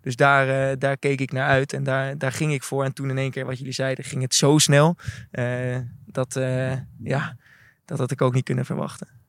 [0.00, 1.72] dus daar, daar keek ik naar uit.
[1.72, 2.84] En daar, daar ging ik voor.
[2.84, 4.96] En toen in één keer, wat jullie zeiden, ging het zo snel.
[6.06, 6.40] dat,
[7.02, 7.36] ja,
[7.84, 9.21] dat had ik ook niet kunnen verwachten.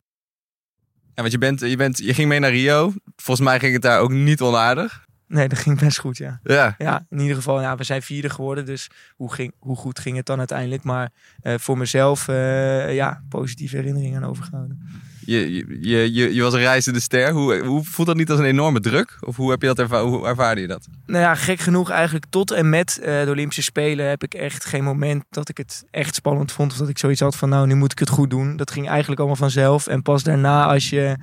[1.15, 2.93] Ja, want je, bent, je, bent, je ging mee naar Rio.
[3.15, 5.05] Volgens mij ging het daar ook niet onaardig.
[5.27, 6.39] Nee, dat ging best goed, ja.
[6.43, 6.75] Ja.
[6.77, 8.65] Ja, in ieder geval, ja, we zijn vierde geworden.
[8.65, 10.83] Dus hoe, ging, hoe goed ging het dan uiteindelijk?
[10.83, 14.89] Maar eh, voor mezelf, eh, ja, positieve herinneringen aan overgehouden.
[15.25, 17.31] Je, je, je, je, was een reizende ster.
[17.31, 19.17] Hoe, hoe voelt dat niet als een enorme druk?
[19.19, 20.87] Of hoe, heb je dat erva hoe ervaarde je dat?
[21.05, 24.65] Nou ja, gek genoeg eigenlijk tot en met eh, de Olympische Spelen heb ik echt
[24.65, 26.71] geen moment dat ik het echt spannend vond.
[26.71, 28.55] Of dat ik zoiets had van, nou, nu moet ik het goed doen.
[28.55, 29.87] Dat ging eigenlijk allemaal vanzelf.
[29.87, 31.15] En pas daarna, als je...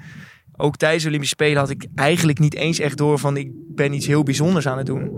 [0.57, 3.93] Ook tijdens de Olympische Spelen had ik eigenlijk niet eens echt door van ik ben
[3.93, 5.11] iets heel bijzonders aan het doen.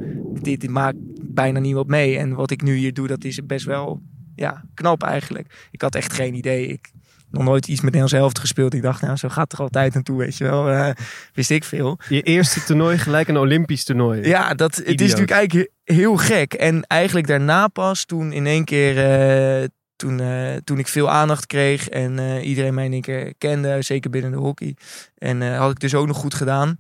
[0.43, 2.19] Dit, dit maakt bijna niemand mee.
[2.19, 4.03] En wat ik nu hier doe, dat is best wel
[4.37, 5.69] ja, knap eigenlijk.
[5.71, 6.67] Ik had echt geen idee.
[6.67, 6.91] Ik
[7.33, 8.75] nog nooit iets met Nederlands helft gespeeld.
[8.75, 10.71] Ik dacht, nou, zo gaat het er altijd naartoe, weet je wel.
[10.71, 10.91] Eh,
[11.35, 11.99] wist ik veel.
[12.09, 14.29] Je eerste toernooi gelijk een Olympisch toernooi.
[14.29, 16.53] Ja, dat, het is natuurlijk eigenlijk he- heel gek.
[16.53, 21.47] En eigenlijk daarna pas, toen in één keer, eh, toen, eh, toen ik veel aandacht
[21.47, 24.77] kreeg en iedereen mij in één keer kende, zeker binnen de hockey.
[25.19, 26.79] En had ik dus ook nog goed gedaan.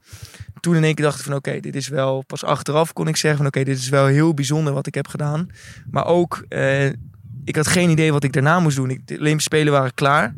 [0.60, 3.16] Toen in één keer dacht ik van oké, dit is wel, pas achteraf kon ik
[3.16, 5.48] zeggen van oké, dit is wel heel bijzonder wat ik heb gedaan.
[5.90, 6.44] Maar ook,
[7.44, 9.00] ik had geen idee wat ik daarna moest doen.
[9.04, 10.34] De Olympische Spelen waren klaar.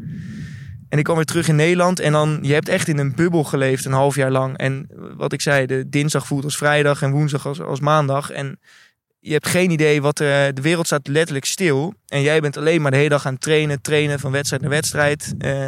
[0.89, 2.01] En ik kwam weer terug in Nederland.
[2.01, 4.57] En dan, je hebt echt in een bubbel geleefd een half jaar lang.
[4.57, 8.31] En wat ik zei, de dinsdag voelt als vrijdag en woensdag als, als maandag.
[8.31, 8.59] En
[9.21, 11.95] je hebt geen idee wat er, de wereld staat letterlijk stil.
[12.07, 14.71] En jij bent alleen maar de hele dag aan het trainen, trainen van wedstrijd naar
[14.71, 15.35] wedstrijd.
[15.39, 15.67] Eh,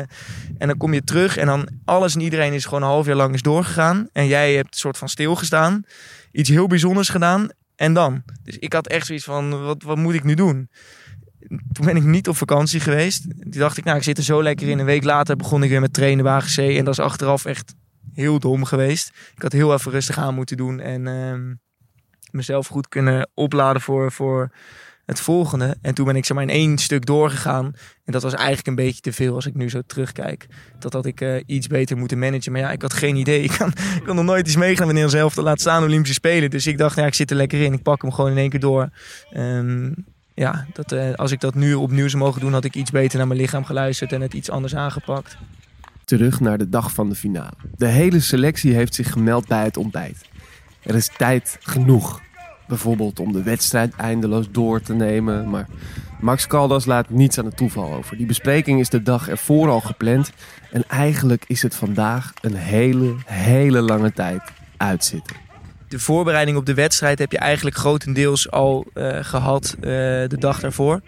[0.58, 3.16] en dan kom je terug en dan alles en iedereen is gewoon een half jaar
[3.16, 4.08] lang is doorgegaan.
[4.12, 5.84] En jij hebt een soort van stilgestaan.
[6.32, 7.48] Iets heel bijzonders gedaan.
[7.76, 8.22] En dan?
[8.42, 10.68] Dus ik had echt zoiets van, wat, wat moet ik nu doen?
[11.72, 13.22] Toen ben ik niet op vakantie geweest.
[13.22, 14.78] Toen dacht ik, nou, ik zit er zo lekker in.
[14.78, 16.58] Een week later begon ik weer met trainen bij AGC.
[16.58, 17.74] En dat is achteraf echt
[18.12, 19.12] heel dom geweest.
[19.34, 20.80] Ik had heel even rustig aan moeten doen.
[20.80, 21.54] En ehm,
[22.30, 24.50] mezelf goed kunnen opladen voor, voor
[25.06, 25.76] het volgende.
[25.82, 27.64] En toen ben ik zeg maar in één stuk doorgegaan.
[28.04, 30.46] En dat was eigenlijk een beetje te veel als ik nu zo terugkijk.
[30.78, 32.52] Dat had ik eh, iets beter moeten managen.
[32.52, 33.42] Maar ja, ik had geen idee.
[33.46, 33.50] Ik
[34.04, 36.50] kan, nog nooit iets meegaan wanneer zelf te laat staan Olympische Spelen.
[36.50, 37.72] Dus ik dacht, ja, ik zit er lekker in.
[37.72, 38.88] Ik pak hem gewoon in één keer door.
[39.30, 39.92] Ehm,
[40.36, 43.18] ja, dat, eh, als ik dat nu opnieuw zou mogen doen, had ik iets beter
[43.18, 45.36] naar mijn lichaam geluisterd en het iets anders aangepakt.
[46.04, 47.52] Terug naar de dag van de finale.
[47.76, 50.28] De hele selectie heeft zich gemeld bij het ontbijt.
[50.82, 52.20] Er is tijd genoeg.
[52.68, 55.50] Bijvoorbeeld om de wedstrijd eindeloos door te nemen.
[55.50, 55.66] Maar
[56.20, 58.16] Max Caldas laat niets aan het toeval over.
[58.16, 60.32] Die bespreking is de dag ervoor al gepland.
[60.70, 64.42] En eigenlijk is het vandaag een hele, hele lange tijd
[64.76, 65.45] uitzitten.
[65.88, 69.82] De voorbereiding op de wedstrijd heb je eigenlijk grotendeels al eh, gehad eh,
[70.28, 71.00] de dag daarvoor.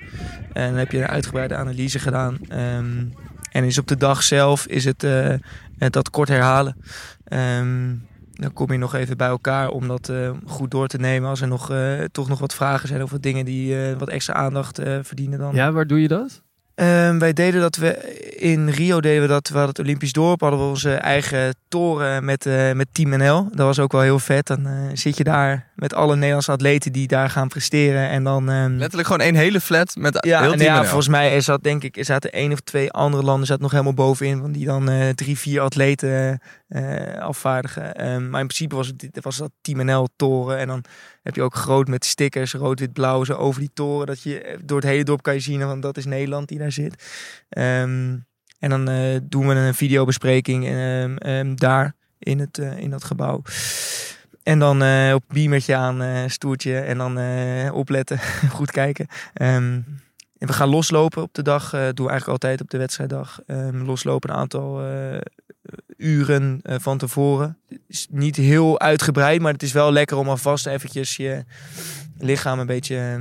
[0.52, 2.38] En dan heb je een uitgebreide analyse gedaan.
[2.48, 3.04] Ehm,
[3.52, 5.34] en is op de dag zelf is het eh,
[5.78, 6.76] dat kort herhalen.
[7.24, 7.94] Ehm,
[8.32, 10.12] dan kom je nog even bij elkaar om dat
[10.44, 11.28] goed door te nemen.
[11.28, 11.72] Als er nog,
[12.12, 15.54] toch nog wat vragen zijn of wat dingen die wat extra aandacht verdienen dan.
[15.54, 16.42] Ja, waar doe je dat?
[16.78, 20.40] Ehm, wij deden dat we in Rio deden we dat we hadden het Olympisch dorp
[20.40, 23.48] hadden we onze eigen toren met, eh, met Team NL.
[23.50, 24.46] Dat was ook wel heel vet.
[24.46, 28.50] Dan eh, zit je daar met alle Nederlandse atleten die daar gaan presteren en dan.
[28.50, 30.86] ehm, Letterlijk gewoon één hele flat met ja, heel en team ja, NL.
[30.86, 33.70] volgens mij er zat denk ik er zaten één of twee andere landen zat nog
[33.70, 36.40] helemaal bovenin, want die dan eh, drie vier atleten
[37.18, 37.94] afvaardigen.
[37.94, 40.84] Ehm, maar in principe was het was dat Team NL toren en dan
[41.22, 44.58] heb je ook groot met stickers rood wit blauw zo over die toren dat je
[44.64, 47.04] door het hele dorp kan je zien, want dat is Nederland die daar zit.
[47.48, 48.16] Ehm,
[48.58, 53.42] en dan eh, doen we een videobespreking ehm, daar in, het, eh, in dat gebouw.
[54.42, 57.18] En dan eh, op beamertje aan, stoertje en dan
[57.72, 58.18] opletten,
[58.58, 59.06] goed kijken.
[59.32, 63.40] En we gaan loslopen op de dag, eh doen we eigenlijk altijd op de wedstrijddag.
[63.72, 64.82] Loslopen een aantal
[65.96, 67.58] uren van tevoren.
[67.88, 71.44] Is niet heel uitgebreid, maar het is wel lekker om alvast eventjes je
[72.18, 73.18] lichaam een beetje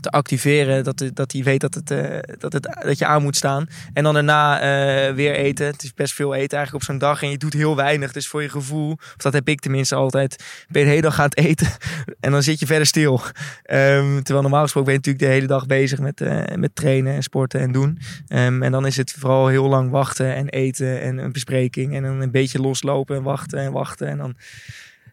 [0.00, 0.84] te activeren.
[0.84, 3.68] Dat, dat hij weet dat, het, eh, dat, het, dat je aan moet staan.
[3.92, 5.66] En dan daarna eh, weer eten.
[5.66, 7.22] Het is best veel eten eigenlijk op zo'n dag.
[7.22, 8.12] En je doet heel weinig.
[8.12, 11.20] Dus voor je gevoel, of dat heb ik tenminste altijd, ben je de hele dag
[11.20, 11.68] aan eten.
[12.20, 13.20] En dan zit je verder stil.
[13.62, 17.14] Ehm, terwijl normaal gesproken ben je natuurlijk de hele dag bezig met, eh, met trainen
[17.14, 17.98] en sporten en doen.
[18.28, 21.94] Ehm, en dan is het vooral heel lang wachten en eten en een bespreking.
[21.94, 24.08] En dan een beetje loslopen en wachten en wachten.
[24.08, 24.36] En dan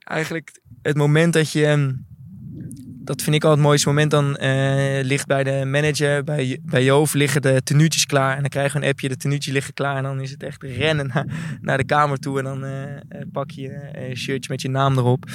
[0.04, 1.65] eigenlijk het moment dat je...
[1.65, 1.91] ehm,
[3.08, 4.12] Dat vind ik al het mooiste moment.
[4.12, 8.36] Dan eh, ligt bij de manager, bij, bij Joof, liggen de tenuutjes klaar.
[8.36, 9.98] En dan krijgen we een appje, de tenuutjes liggen klaar.
[9.98, 11.26] En dan is het echt rennen naar,
[11.62, 12.38] naar de kamer toe.
[12.38, 13.00] En dan eh, eh,
[13.32, 15.26] pak je een shirtje met je naam erop.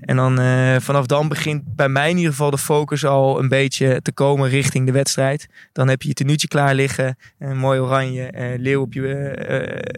[0.00, 0.36] En dan
[0.80, 4.48] vanaf dan begint bij mij in ieder geval de focus al een beetje te komen
[4.48, 5.48] richting de wedstrijd.
[5.72, 7.16] Dan heb je je tenuutje klaar liggen.
[7.38, 9.34] Een mooi oranje, leeuw, op je,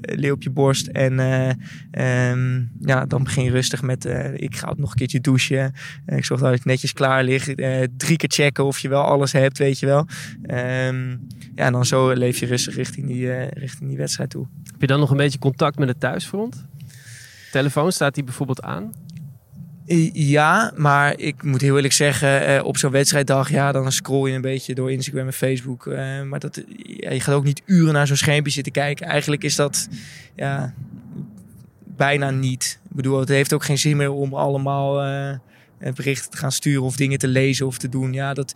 [0.01, 0.87] leeuw op je borst.
[0.87, 1.51] En eh,
[2.31, 5.75] ehm, ja, dan begin je rustig met, ik ga nog een keertje douchen.
[6.07, 7.55] Ik zorg dat het netjes klaar ligt.
[7.55, 10.07] Eh, drie keer checken of je wel alles hebt, weet je wel.
[10.43, 11.11] Ehm,
[11.55, 14.47] ja, en dan zo leef je rustig richting die, eh, richting die wedstrijd toe.
[14.73, 16.67] Heb je dan nog een beetje contact met het thuisfront?
[17.51, 18.93] Telefoon, staat die bijvoorbeeld aan?
[20.13, 24.35] Ja, maar ik moet heel eerlijk zeggen, eh, op zo'n wedstrijddag, ja, dan scroll je
[24.35, 25.87] een beetje door Instagram en Facebook.
[25.87, 29.07] eh, maar dat, ja, je gaat ook niet uren naar zo'n schermpje zitten kijken.
[29.07, 29.89] Eigenlijk is dat
[30.37, 30.75] ja,
[31.97, 32.81] bijna niet.
[32.89, 35.03] Ik bedoel, het heeft ook geen zin meer om allemaal
[35.93, 38.13] berichten te gaan sturen of dingen te lezen of te doen.
[38.13, 38.55] Ja, dat,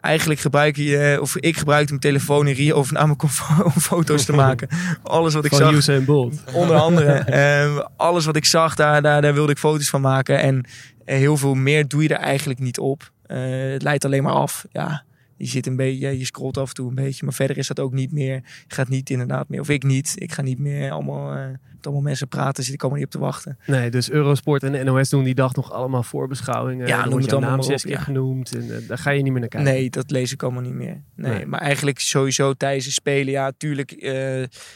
[0.00, 4.24] eigenlijk gebruik je, of ik gebruikte mijn telefoon in Rio voornamelijk om fo- om foto's
[4.24, 4.68] te maken.
[5.02, 5.72] Alles wat ik Van zag.
[5.72, 6.34] Usain Bolt.
[6.52, 7.12] Onder andere.
[7.12, 10.40] Ehm, alles wat ik zag, daar, daar, daar wilde ik foto's van maken.
[10.40, 10.64] En
[11.04, 13.10] eh, heel veel meer doe je er eigenlijk niet op.
[13.26, 13.38] Eh,
[13.72, 14.66] het leidt alleen maar af.
[14.72, 15.04] Ja,
[15.36, 17.24] je zit een beetje, je scrolt af en toe een beetje.
[17.24, 18.34] Maar verder is dat ook niet meer.
[18.34, 20.12] Je gaat niet inderdaad meer, of ik niet.
[20.16, 22.64] Ik ga niet meer allemaal, eh, met allemaal mensen praten.
[22.64, 23.58] Zit ik allemaal niet op te wachten.
[23.66, 26.86] Nee, dus Eurosport en de NOS doen die dag nog allemaal voorbeschouwingen.
[26.86, 28.00] Ja, Dan wordt het jouw allemaal naam zes keer ja.
[28.00, 28.54] genoemd.
[28.54, 29.72] En eh, daar ga je niet meer naar kijken.
[29.72, 31.02] Nee, dat lees ik allemaal niet meer.
[31.14, 31.46] Nee, Nee.
[31.46, 34.12] maar eigenlijk sowieso tijdens de spelen, ja, tuurlijk eh,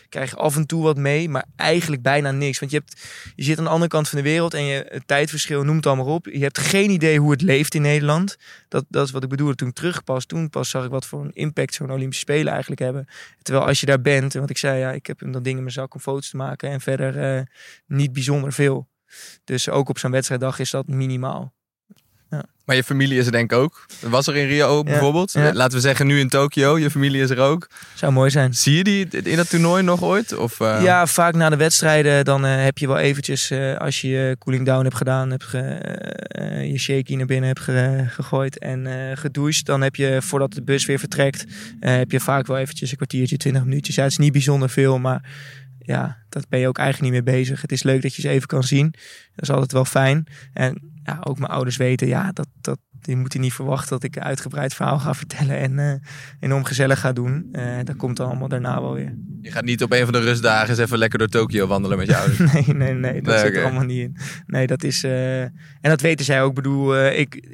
[0.08, 2.58] krijg je af en toe wat mee, maar eigenlijk bijna niks.
[2.58, 3.00] Want je, hebt,
[3.34, 5.86] je zit aan de andere kant van de wereld en je het tijdverschil noemt het
[5.86, 6.26] allemaal op.
[6.26, 8.36] Je hebt geen idee hoe het leeft in Nederland.
[8.70, 10.26] Dat, dat is wat ik bedoelde toen terugpas.
[10.26, 13.06] Toen pas zag ik wat voor een impact zo'n Olympische Spelen eigenlijk hebben.
[13.42, 15.62] Terwijl als je daar bent, en wat ik zei, ja, ik heb dan dingen in
[15.62, 17.42] mijn zak om foto's te maken en verder eh,
[17.86, 18.88] niet bijzonder veel.
[19.44, 21.54] Dus ook op zo'n wedstrijddag is dat minimaal.
[22.64, 23.86] Maar je familie is er denk ik ook.
[24.00, 25.32] Was er in Rio bijvoorbeeld?
[25.32, 25.52] ja.
[25.54, 26.78] Laten we zeggen nu in Tokio.
[26.78, 27.68] Je familie is er ook.
[27.94, 28.54] Zou mooi zijn.
[28.54, 30.36] Zie je die in dat toernooi nog ooit?
[30.36, 34.00] Of, eh, Ja, vaak na de wedstrijden dan eh, heb je wel eventjes, eh, als
[34.00, 35.78] je je cooling down hebt gedaan, hebt ge,
[36.72, 38.86] je shaky naar binnen hebt ge- gegooid en
[39.18, 41.44] gedoucht, dan heb je voordat de bus weer vertrekt,
[41.80, 43.94] heb je vaak wel eventjes een kwartiertje, twintig minuutjes.
[43.94, 45.22] Ja, het is niet bijzonder veel, maar
[45.78, 47.62] ja, dat ben je ook eigenlijk niet meer bezig.
[47.62, 48.90] Het is leuk dat je ze even kan zien.
[49.34, 50.26] Dat is altijd wel fijn.
[50.52, 54.16] En ja, ook mijn ouders weten, ja, dat, dat, die moeten niet verwachten dat ik
[54.16, 55.94] een uitgebreid verhaal ga vertellen en eh,
[56.40, 57.48] enorm gezellig ga doen.
[57.52, 59.14] Eh, dat komt dan allemaal daarna wel weer.
[59.40, 62.06] Je gaat niet op een van de rustdagen eens even lekker door Tokio wandelen met
[62.06, 62.38] je ouders.
[62.52, 64.16] Nee, nee, nee, dat Nee, zit er allemaal niet in.
[64.46, 65.04] Nee, dat is.
[65.04, 66.48] eh, en dat weten zij ook.
[66.48, 67.48] Ik bedoel, ik,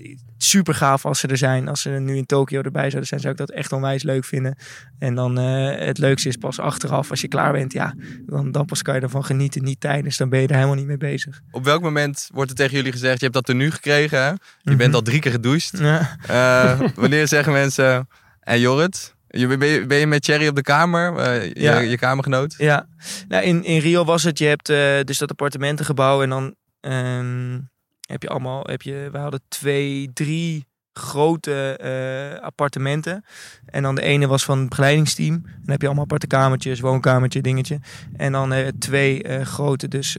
[0.46, 1.68] super gaaf als ze er zijn.
[1.68, 4.56] Als ze nu in Tokio erbij zouden zijn, zou ik dat echt onwijs leuk vinden.
[4.98, 7.94] En dan eh, het leukste is pas achteraf, als je klaar bent, ja,
[8.26, 9.64] dan, dan pas kan je ervan genieten.
[9.64, 11.40] Niet tijdens, dan ben je er helemaal niet mee bezig.
[11.50, 14.28] Op welk moment wordt er tegen jullie gezegd, je hebt dat er nu gekregen, hè?
[14.28, 14.76] Je Mhm.
[14.76, 15.78] bent al drie keer gedoucht.
[15.78, 16.16] Ja.
[16.26, 18.09] Eh, wanneer zeggen mensen,
[18.40, 21.78] en Jorrit, je, ben, je, ben je met Thierry op de kamer, eh, je, Ja.
[21.78, 22.54] je kamergenoot?
[22.59, 22.87] Ja,
[23.28, 24.66] nou, in, in Rio was het, je hebt
[25.06, 27.59] dus dat appartementengebouw en dan ehm,
[28.06, 30.66] heb je allemaal, heb je, we hadden twee, drie
[30.98, 33.24] grote eh, appartementen.
[33.66, 35.42] En dan de ene was van het begeleidingsteam.
[35.42, 37.80] Dan heb je allemaal aparte kamertjes, woonkamertje, dingetje.
[38.16, 40.16] En dan eh, twee eh, grote dus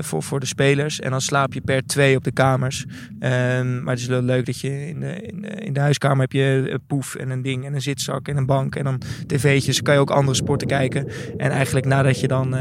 [0.00, 1.00] voor, voor de spelers.
[1.00, 2.84] En dan slaap je per twee op de kamers.
[3.18, 6.20] Ehm, maar het is wel leuk dat je in de, in de, in de huiskamer
[6.20, 8.76] heb je een poef en een ding en een zitzak en een bank.
[8.76, 11.08] En dan tv'tjes, kan je ook andere sporten kijken.
[11.36, 12.54] En eigenlijk nadat je dan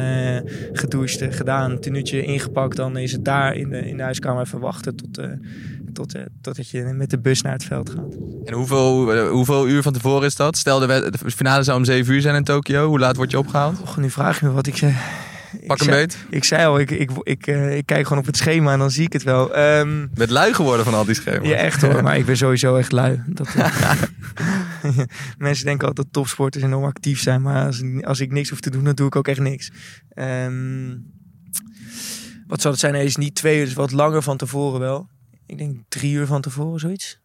[0.74, 4.96] gedoucht, gedaan, tenuutje ingepakt, dan is het daar in de, in de huiskamer even wachten
[4.96, 5.20] tot,
[5.94, 8.16] tot, eh, totdat je met de bus naar het veld gaat.
[8.46, 10.58] En hoeveel, eh, hoeveel uur van tevoren is dat?
[10.58, 12.88] Stel, de, finale zou om 7 uur zijn in Tokio.
[12.88, 13.82] Hoe laat word je opgehaald?
[13.82, 14.96] Och, nu vraag je me wat ik zei.
[15.60, 16.18] Ik Pak een zei- beet.
[16.30, 18.92] Ik zei al, ik, ik, ik, eh, ik kijk gewoon op het schema en dan
[18.92, 19.54] zie ik het wel.
[19.56, 21.48] Ehm, Met lui geworden van al die schema's.
[21.48, 22.04] ja, echt hoor.
[22.04, 23.22] Maar ik ben sowieso echt lui.
[23.28, 23.92] Dat, eh,
[25.38, 27.42] Mensen denken altijd dat topsporters enorm actief zijn.
[27.42, 29.72] Maar als, ik- als ik niks hoef te doen, dan doe ik ook echt niks.
[30.10, 30.96] Ehm,
[32.48, 32.96] wat zal het zijn?
[32.96, 35.10] Is niet twee uur, dus wat langer van tevoren wel.
[35.52, 37.20] Ik denk drie uur van tevoren, zoiets.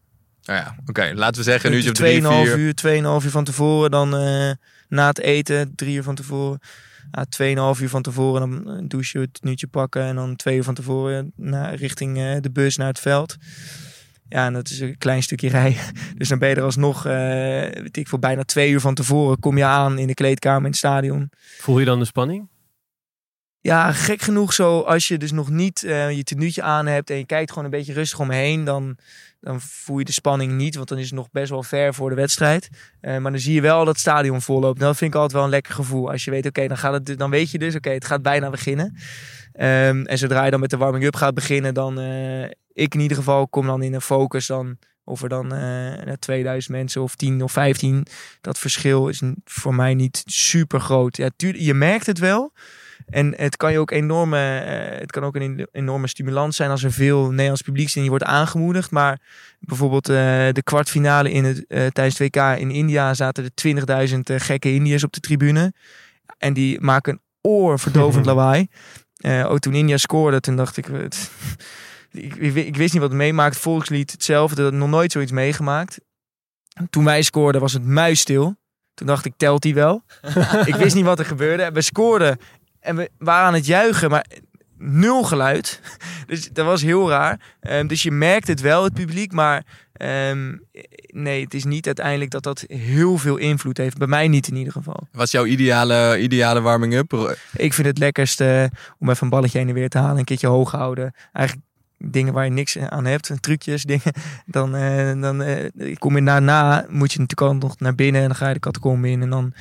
[0.45, 1.13] Nou ja, oké.
[1.15, 2.59] Laten we zeggen, nu je op drie, vier...
[2.59, 3.91] uur, tweeënhalf uur van tevoren.
[3.91, 4.51] Dan eh,
[4.89, 6.61] na het eten, drie uur van tevoren.
[7.11, 10.03] Ja, tweeënhalf uur van tevoren, dan een douche, het nieuwtje pakken.
[10.03, 13.37] En dan twee uur van tevoren naar, richting eh, de bus naar het veld.
[14.29, 15.83] Ja, en dat is een klein stukje rijden.
[16.19, 17.13] Dus dan ben je er alsnog, eh
[17.83, 20.67] weet ik voor bijna twee uur van tevoren kom je aan in de kleedkamer in
[20.67, 21.31] het stadion.
[21.59, 22.49] Voel je dan de spanning?
[23.67, 27.17] Ja, gek genoeg zo, als je dus nog niet eh, je tenuutje aan hebt en
[27.17, 28.97] je kijkt gewoon een beetje rustig omheen, dan,
[29.41, 32.09] dan voel je de spanning niet, want dan is het nog best wel ver voor
[32.09, 32.69] de wedstrijd.
[33.01, 34.81] Eh, maar dan zie je wel dat stadion volloopt.
[34.81, 36.11] Dat vind ik altijd wel een lekker gevoel.
[36.11, 38.51] Als je weet, oké, dan gaat het, dan weet je dus, oké, het gaat bijna
[38.51, 38.97] beginnen.
[39.53, 43.17] Ehm, en zodra je dan met de warming-up gaat beginnen, dan, eh, ik in ieder
[43.17, 47.43] geval, kom dan in een focus dan of er dan eh 2000 mensen of 10
[47.43, 48.07] of 15.
[48.41, 51.17] Dat verschil is voor mij niet super groot.
[51.17, 52.53] Ja, tuurlijk, je merkt het wel.
[53.07, 56.83] En het kan je ook enorme, eh, het kan ook een enorme stimulans zijn als
[56.83, 58.91] er veel Nederlands publiek is en je wordt aangemoedigd.
[58.91, 59.21] Maar
[59.61, 60.15] bijvoorbeeld eh,
[60.53, 64.75] de kwartfinale in het, eh, tijdens het WK in India zaten er 20.000 eh, gekke
[64.75, 65.73] Indiërs op de tribune.
[66.39, 68.69] En die maken een oorverdovend lawaai.
[69.17, 71.31] Eh, ook toen India scoorde, toen dacht ik, het,
[72.57, 73.57] ik, wist niet wat het meemaakt.
[73.57, 75.99] Volkslied hetzelfde, dat nog nooit zoiets meegemaakt.
[76.91, 78.57] Toen wij scoorden was het muisstil.
[78.95, 80.03] Toen dacht ik, telt die wel?
[80.65, 81.63] ik wist niet wat er gebeurde.
[81.63, 82.39] En we scoorden
[82.87, 84.27] en we waren aan het juichen, maar
[84.79, 85.81] nul geluid.
[86.27, 87.41] Dus dat was heel raar.
[87.61, 89.33] Ehm, dus je merkt het wel, het publiek.
[89.33, 90.55] Maar ehm,
[91.07, 93.99] nee, het is niet uiteindelijk dat dat heel veel invloed heeft.
[93.99, 95.09] Bij mij niet in ieder geval.
[95.13, 97.37] Wat is jouw ideale, ideale warming-up?
[97.57, 98.65] Ik vind het lekkerst eh,
[98.99, 100.19] om even een balletje heen en weer te halen.
[100.19, 101.15] Een keertje hoog houden.
[101.33, 101.67] Eigenlijk
[101.99, 103.33] dingen waar je niks aan hebt.
[103.41, 104.13] Trucjes, dingen.
[104.47, 108.21] Dan, eh, dan eh, kom je daarna, moet je natuurlijk al nog naar binnen.
[108.21, 109.23] En dan ga je de catacombe in.
[109.23, 109.53] En dan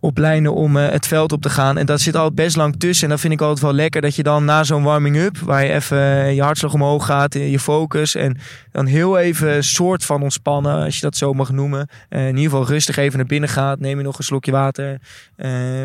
[0.00, 1.78] op lijnen om eh, het veld op te gaan.
[1.78, 3.04] En dat zit al best lang tussen.
[3.04, 4.00] En dat vind ik altijd wel lekker.
[4.00, 7.50] Dat je dan na zo'n warming-up, waar je even eh, je hartslag omhoog gaat, eh,
[7.50, 8.14] je focus.
[8.14, 8.38] En
[8.72, 11.88] dan heel even soort van ontspannen, als je dat zo mag noemen.
[12.08, 13.80] In ieder geval rustig even naar binnen gaat.
[13.80, 14.98] Neem je nog een slokje water.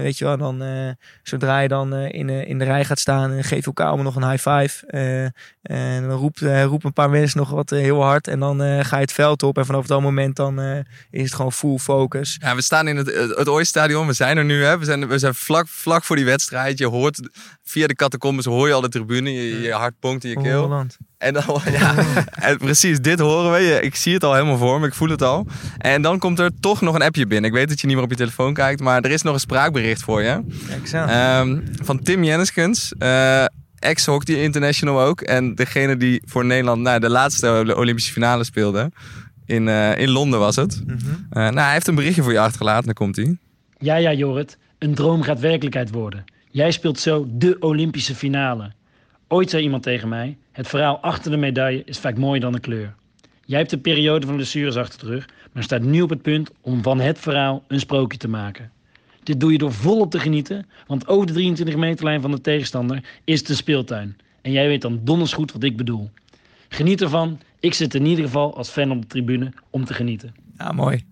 [0.01, 0.63] Weet je wel, dan
[1.23, 4.29] zodra je dan in, in de rij gaat staan, en geef elkaar allemaal nog een
[4.29, 4.85] high five.
[5.61, 8.27] En dan roept, roept een paar mensen nog wat heel hard.
[8.27, 9.57] En dan ga je het veld op.
[9.57, 10.59] En vanaf dat moment dan
[11.09, 12.37] is het gewoon full focus.
[12.41, 13.47] Ja, we staan in het, het, het.
[14.07, 14.63] We zijn er nu.
[14.63, 14.77] Hè.
[14.77, 16.77] We zijn, we zijn vlak, vlak voor die wedstrijd.
[16.77, 17.29] Je hoort
[17.63, 19.33] via de catacombes hoor je al de tribune.
[19.33, 20.61] Je, je hart pompt in je keel.
[20.61, 20.97] Holland.
[21.17, 21.95] En dan, ja,
[22.31, 23.81] en precies, dit horen we.
[23.81, 25.47] Ik zie het al helemaal voor me, ik voel het al.
[25.77, 27.49] En dan komt er toch nog een appje binnen.
[27.49, 29.39] Ik weet dat je niet meer op je telefoon kijkt, maar er is nog een
[29.39, 30.41] spraakbericht voor je.
[30.91, 33.45] Ehm, van Tim Jenneskens, eh,
[33.79, 35.21] ex-hockey international ook.
[35.21, 38.91] En degene die voor Nederland nou, de laatste Olympische finale speelde.
[39.45, 40.81] In, eh, in Londen was het.
[40.85, 40.97] Mhm.
[41.29, 43.37] Eh, nou, hij heeft een berichtje voor je achtergelaten, daar komt hij.
[43.83, 44.57] Ja, ja, Jorrit.
[44.77, 46.23] Een droom gaat werkelijkheid worden.
[46.49, 48.71] Jij speelt zo de Olympische finale.
[49.27, 52.59] Ooit zei iemand tegen mij: Het verhaal achter de medaille is vaak mooier dan de
[52.59, 52.95] kleur.
[53.45, 56.51] Jij hebt een periode van blessures achter de rug, maar staat nu op het punt
[56.61, 58.71] om van het verhaal een sprookje te maken.
[59.23, 63.03] Dit doe je door volop te genieten, want over de 23 meterlijn van de tegenstander
[63.23, 64.17] is de speeltuin.
[64.41, 66.09] En jij weet dan donders goed wat ik bedoel.
[66.69, 67.39] Geniet ervan.
[67.59, 70.35] Ik zit in ieder geval als fan op de tribune om te genieten.
[70.57, 71.03] Ja, mooi.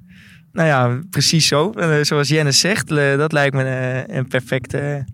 [0.51, 1.71] Nou ja, precies zo.
[1.71, 5.05] Eh, zoals Jennis zegt, eh, dat lijkt me eh, een perfecte,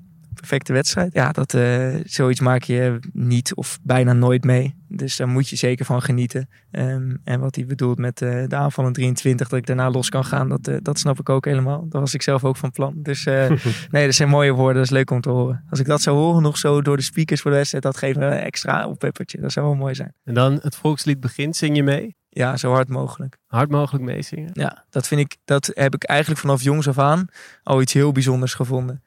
[0.48, 1.14] perfecte wedstrijd.
[1.14, 4.76] Ja, dat, eh, zoiets maak je niet of bijna nooit mee.
[4.88, 6.50] Dus daar moet je zeker van genieten.
[6.72, 10.10] Ehm, en wat hij bedoelt met eh, de aanval in 23, dat ik daarna los
[10.10, 11.86] kan gaan, dat, eh, dat snap ik ook helemaal.
[11.90, 12.94] Dat was ik zelf ook van plan.
[12.98, 13.24] Dus
[13.92, 14.76] nee, dat zijn mooie woorden.
[14.76, 15.64] Dat is leuk om te horen.
[15.70, 18.18] Als ik dat zou horen, nog zo door de speakers voor de wedstrijd, dat geeft
[18.18, 19.42] me een extra oppeppertje.
[19.42, 20.14] Dat zou wel mooi zijn.
[20.24, 22.16] En dan het volkslied begint, zing je mee?
[22.30, 23.38] Ja, zo hard mogelijk.
[23.48, 24.50] Hard mogelijk meezingen.
[24.54, 27.28] Ja, dat vind ik, dat heb ik eigenlijk vanaf jongs af aan
[27.64, 29.04] al iets heel bijzonders gevonden.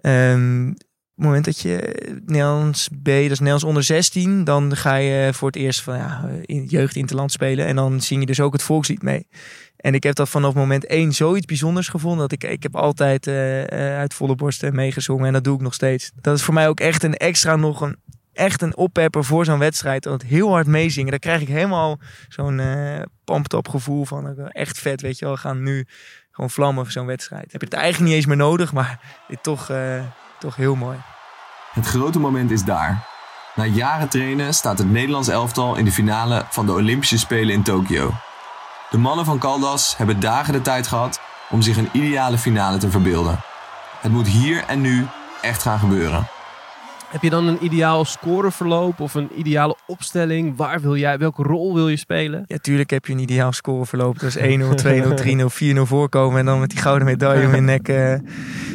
[0.00, 0.76] Ehm, op
[1.16, 1.94] het moment dat je
[2.26, 6.28] Nederlands B, dat is Nederlands onder 16, dan ga je voor het eerst van ja,
[6.42, 9.28] in jeugd interland spelen en dan zing je dus ook het volkslied mee.
[9.76, 12.18] En ik heb dat vanaf moment één zoiets bijzonders gevonden.
[12.28, 15.60] Dat ik, ik heb altijd eh, eh, uit volle borsten meegezongen en dat doe ik
[15.60, 16.10] nog steeds.
[16.20, 17.96] Dat is voor mij ook echt een extra nog een,
[18.32, 20.02] echt een oppepper voor zo'n wedstrijd.
[20.02, 21.10] Dat heel hard meezingen.
[21.10, 24.38] Daar krijg ik helemaal zo'n eh pumped up gevoel van.
[24.38, 25.34] eh, Echt vet, weet je wel.
[25.34, 25.86] We gaan nu
[26.30, 27.52] gewoon vlammen voor zo'n wedstrijd.
[27.52, 30.02] Heb je het eigenlijk niet eens meer nodig, maar dit toch, eh,
[30.38, 30.98] toch heel mooi.
[31.72, 33.06] Het grote moment is daar.
[33.54, 37.62] Na jaren trainen staat het Nederlands elftal in de finale van de Olympische Spelen in
[37.62, 38.12] Tokio.
[38.90, 42.90] De mannen van Caldas hebben dagen de tijd gehad om zich een ideale finale te
[42.90, 43.40] verbeelden.
[44.00, 45.06] Het moet hier en nu
[45.40, 46.28] echt gaan gebeuren.
[47.10, 50.56] Heb je dan een ideaal scoreverloop of een ideale opstelling?
[50.56, 52.44] Waar wil jij, welke rol wil je spelen?
[52.46, 54.18] Ja, tuurlijk heb je een ideaal scoreverloop.
[54.18, 56.38] Dat is 1-0, 2-0, 3-0, 4-0 voorkomen.
[56.38, 57.88] En dan met die gouden medaille om je nek.
[57.88, 58.14] eh.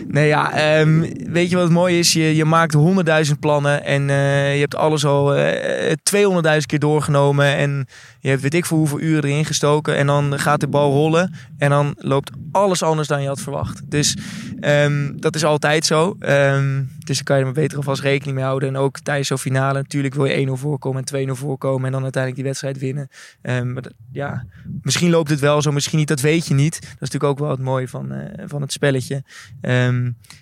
[0.07, 0.99] Nee, ja, ehm,
[1.31, 2.13] weet je wat het mooie is?
[2.13, 3.83] Je, je maakt honderdduizend plannen.
[3.83, 7.55] En eh, je hebt alles al eh 200.000 keer doorgenomen.
[7.55, 7.87] En
[8.25, 9.95] je hebt weet ik voor hoeveel uren erin gestoken.
[9.95, 11.33] En dan gaat de bal rollen.
[11.57, 13.91] En dan loopt alles anders dan je had verwacht.
[13.91, 14.17] Dus
[14.59, 16.15] ehm, dat is altijd zo.
[16.19, 18.69] Ehm, dus dan kan je er beter alvast rekening mee houden.
[18.69, 19.73] En ook tijdens zo'n finale.
[19.73, 21.85] Natuurlijk wil je 1-0 voorkomen en 2-0 voorkomen.
[21.85, 23.09] En dan uiteindelijk die wedstrijd winnen.
[23.41, 24.45] Ehm, maar ja,
[24.81, 26.07] misschien loopt het wel zo, misschien niet.
[26.07, 26.73] Dat weet je niet.
[26.81, 29.23] Dat is natuurlijk ook wel het mooie van, eh, van het spelletje.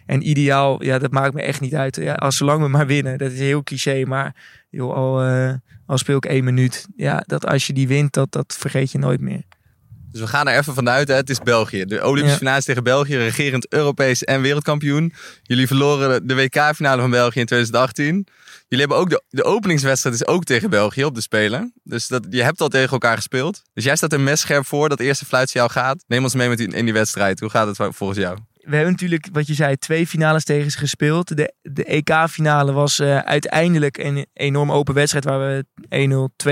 [0.05, 1.95] En ideaal, ja, dat maakt me echt niet uit.
[1.95, 3.17] Ja, als zolang we maar winnen.
[3.17, 4.36] Dat is heel cliché, maar
[4.69, 5.53] joh, al, eh,
[5.86, 6.86] al speel ik één minuut.
[6.95, 9.41] Ja, dat als je die wint, dat, dat vergeet je nooit meer.
[10.11, 11.13] Dus we gaan er even vanuit, hè.
[11.15, 11.86] het is België.
[11.86, 12.38] De Olympische Ja.
[12.38, 15.13] finale tegen België, regerend Europees en wereldkampioen.
[15.43, 18.27] Jullie verloren de WK-finale van België in 2018.
[18.67, 21.73] Jullie hebben ook de, de openingswedstrijd is ook tegen België op de Spelen.
[21.84, 23.61] Dus dat, je hebt al tegen elkaar gespeeld.
[23.73, 26.03] Dus jij staat er messcherp voor, dat eerste fluitje jou gaat.
[26.07, 27.39] Neem ons mee met die, in die wedstrijd.
[27.39, 28.38] Hoe gaat het volgens jou?
[28.64, 31.38] We hebben natuurlijk, wat je zei, twee finales tegen ze gespeeld.
[31.38, 35.66] De, de EK-finale was eh, uiteindelijk een enorm open wedstrijd waar we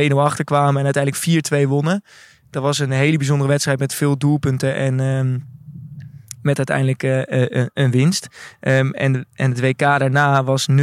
[0.10, 2.04] 1-0, 2-0 achter kwamen en uiteindelijk 4-2 wonnen.
[2.50, 5.40] Dat was een hele bijzondere wedstrijd met veel doelpunten en ehm,
[6.42, 8.28] met uiteindelijk eh, eh, een- winst.
[8.60, 10.74] Ehm, en, en het WK daarna was 0-0.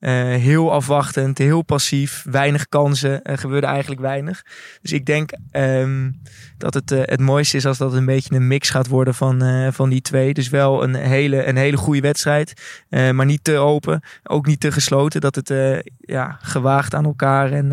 [0.00, 3.22] Eh, heel afwachtend, heel passief, weinig kansen.
[3.22, 4.42] Er gebeurde eigenlijk weinig.
[4.82, 6.10] Dus ik denk ehm,
[6.58, 9.42] dat het, eh, het mooiste is als dat een beetje een mix gaat worden van,
[9.42, 10.34] eh, van die twee.
[10.34, 12.52] Dus wel een hele, een hele goede wedstrijd,
[12.88, 15.20] maar niet te open, ook niet te gesloten.
[15.20, 15.52] Dat het
[16.00, 17.68] ja, gewaagd aan elkaar en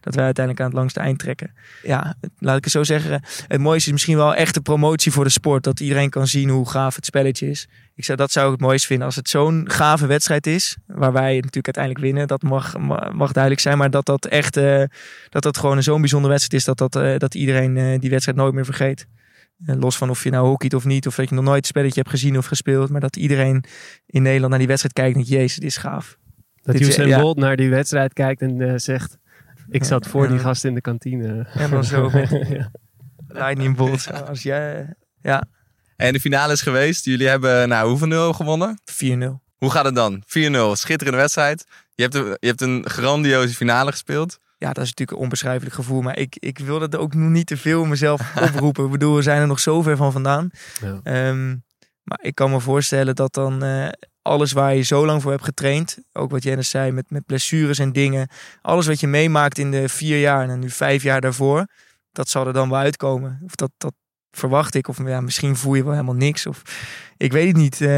[0.00, 1.54] dat wij uiteindelijk aan het langste eind trekken.
[1.82, 3.22] Ja, laat ik het zo zeggen.
[3.48, 5.64] Het mooiste is misschien wel echt de promotie voor de sport.
[5.64, 7.68] Dat iedereen kan zien hoe gaaf het spelletje is.
[7.96, 10.76] Ik zou, dat zou ik het mooist vinden als het zo'n gave wedstrijd is.
[10.86, 12.26] Waar wij natuurlijk uiteindelijk winnen.
[12.28, 13.78] Dat mag, ma- mag duidelijk zijn.
[13.78, 14.82] Maar dat dat echt eh,
[15.28, 16.74] dat dat gewoon een zo'n bijzondere wedstrijd is.
[16.74, 19.06] Dat, dat, eh, dat iedereen eh, die wedstrijd nooit meer vergeet.
[19.66, 21.06] Los van of je nou hockeyt of niet.
[21.06, 22.90] Of dat je nog nooit het spelletje hebt gezien of gespeeld.
[22.90, 23.64] Maar dat iedereen
[24.06, 25.10] in Nederland naar die wedstrijd kijkt.
[25.16, 26.16] En denkt, jezus, dit is gaaf.
[26.62, 27.20] Dat Usain ja.
[27.20, 29.18] Bolt naar die wedstrijd kijkt en zegt...
[29.68, 30.30] Ik zat voor Ja.
[30.30, 31.46] die gast in de kantine.
[31.54, 32.70] En dan zo Ja.
[33.28, 34.26] lightning bolt.
[34.28, 35.44] Als jij, ja,
[35.96, 37.04] En de finale is geweest.
[37.04, 38.80] Jullie hebben, nou, hoeveel nul gewonnen?
[38.80, 38.94] 4-0.
[39.56, 40.22] Hoe gaat het dan?
[40.22, 40.26] 4-0,
[40.72, 41.64] schitterende wedstrijd.
[41.94, 44.38] Je hebt, een, je hebt een grandioze finale gespeeld.
[44.58, 46.02] Ja, dat is natuurlijk een onbeschrijfelijk gevoel.
[46.02, 48.20] Maar ik, ik wil dat ook nog niet te veel mezelf
[48.50, 48.84] oproepen.
[48.84, 50.50] ik bedoel, we zijn er nog zo ver van vandaan.
[50.80, 51.00] Ja.
[51.02, 51.48] Ehm,
[52.02, 53.88] maar ik kan me voorstellen dat dan eh,
[54.22, 55.98] alles waar je zo lang voor hebt getraind.
[56.12, 58.28] Ook wat Jennis zei met, met blessures en dingen.
[58.62, 61.66] Alles wat je meemaakt in de vier jaar en nu vijf jaar daarvoor.
[62.12, 63.40] Dat zal er dan wel uitkomen.
[63.44, 63.92] Of dat, dat
[64.36, 64.88] verwacht ik.
[64.88, 66.46] Of ja, misschien voel je wel helemaal niks.
[66.46, 66.62] Of
[67.16, 67.80] ik weet het niet.
[67.80, 67.88] Eh,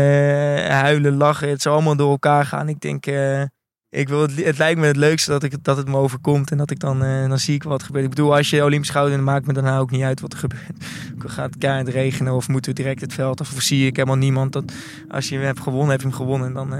[0.69, 1.49] huilen, lachen.
[1.49, 2.69] Het zal allemaal door elkaar gaan.
[2.69, 3.07] Ik denk...
[3.07, 3.43] eh,
[3.91, 6.57] ik wil het, het lijkt me het leukste dat, ik, dat het me overkomt en
[6.57, 8.05] dat ik dan, eh, dan zie ik wat gebeurt.
[8.05, 10.39] Ik bedoel, als je Olympisch goud dan maakt me daarna ook niet uit wat er
[10.47, 10.85] gebeurt.
[11.19, 14.53] Gaat het keihard regenen of moeten we direct het veld of zie ik helemaal niemand.
[14.53, 14.73] Dat,
[15.09, 16.49] als je hem hebt gewonnen, heb je hem gewonnen.
[16.49, 16.73] En dan,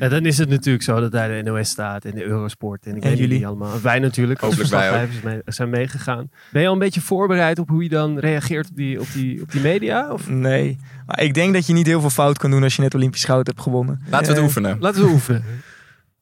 [0.00, 2.96] Ja, dan is het natuurlijk zo dat hij de NOS staat en de Eurosport en
[2.96, 3.36] ik En weet jullie?
[3.36, 3.80] niet allemaal.
[3.80, 4.94] Wij natuurlijk als Hopelijk wij ook.
[5.08, 6.30] verslaggevers mee- zijn meegegaan.
[6.52, 9.42] Ben je al een beetje voorbereid op hoe je dan reageert op die, op die,
[9.42, 10.12] op die media?
[10.12, 10.28] Of?
[10.28, 10.78] nee.
[11.06, 13.24] Maar ik denk dat je niet heel veel fout kan doen als je net Olympisch
[13.24, 14.00] goud hebt gewonnen.
[14.04, 14.76] Laten we het Eh, oefenen.
[14.80, 15.44] Laten we oefenen.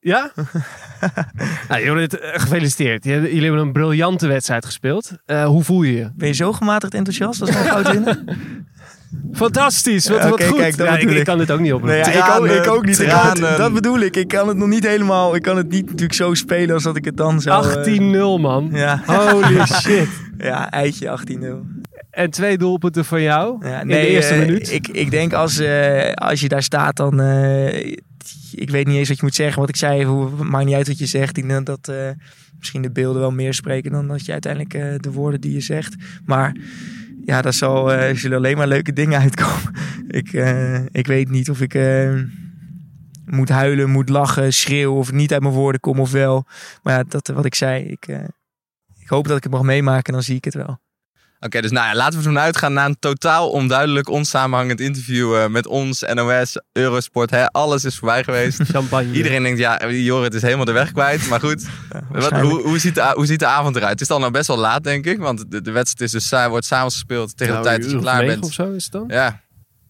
[0.01, 0.33] Ja?
[1.69, 3.05] nou, Jorrit, eh, gefeliciteerd.
[3.05, 5.11] Jullie jullie hebben een briljante wedstrijd gespeeld.
[5.25, 6.11] Eh, hoe voel je je?
[6.15, 8.25] Ben je zo gematigd enthousiast als we goud winnen?
[9.33, 10.57] Fantastisch, wat, Ja, wat goed.
[10.59, 11.83] kijk, dat Ja, ik, kan dit ook niet op.
[11.83, 12.99] Nee, ja, ik, ook, ik ook niet.
[13.01, 14.17] Ik kan het- dat bedoel ik.
[14.17, 15.35] Ik kan het nog niet helemaal.
[15.35, 17.67] Ik kan het niet natuurlijk zo spelen als dat ik het dan zou.
[17.69, 18.69] eh, 18-0 man.
[18.73, 20.09] ja, Holy shit.
[20.39, 21.67] ja, eitje 18-0.
[22.11, 24.73] En twee doelpunten van jou Ja, in de eerste eh, minuut.
[24.73, 27.21] Ik, ik denk als, eh, als je daar staat, dan.
[27.21, 27.87] eh,
[28.53, 29.61] ik weet niet eens wat je moet zeggen.
[29.61, 31.37] Wat ik zei, hoe, maakt niet uit wat je zegt.
[31.37, 31.97] Ik denk dat eh,
[32.59, 35.61] misschien de beelden wel meer spreken dan dat je uiteindelijk eh, de woorden die je
[35.61, 35.95] zegt.
[36.25, 36.57] Maar
[37.27, 39.75] ja, daar zal, eh, zullen alleen maar leuke dingen uitkomen.
[40.09, 42.15] ik, eh, ik weet niet of ik eh,
[43.25, 46.47] moet huilen, moet lachen, schreeuwen of niet uit mijn woorden kom of wel.
[46.83, 47.85] Maar ja, dat wat ik zei.
[47.85, 48.07] Ik,
[48.99, 50.79] ik hoop dat ik het mag meemaken en dan zie ik het wel.
[51.41, 55.47] Oké, dus nou ja, laten we ervan uitgaan na een totaal onduidelijk, onsamenhangend interview eh,
[55.47, 57.31] met ons, NOS, Eurosport.
[57.31, 58.61] Hè, alles is voorbij geweest.
[58.73, 59.13] Champagne.
[59.13, 61.29] Iedereen denkt, ja, Jorrit is helemaal de weg kwijt.
[61.29, 61.67] Maar goed,
[62.09, 63.93] wat, hoe, hoe, ziet de, hoe ziet de avond eruit?
[63.93, 65.19] Het is dan nou best wel laat, denk ik.
[65.19, 67.99] Want de, de wedstrijd is dus, wordt s'avonds gespeeld tegen Nou, de tijd dat je
[67.99, 68.45] klaar bent.
[68.45, 69.05] of zo is het dan?
[69.09, 69.41] Ja,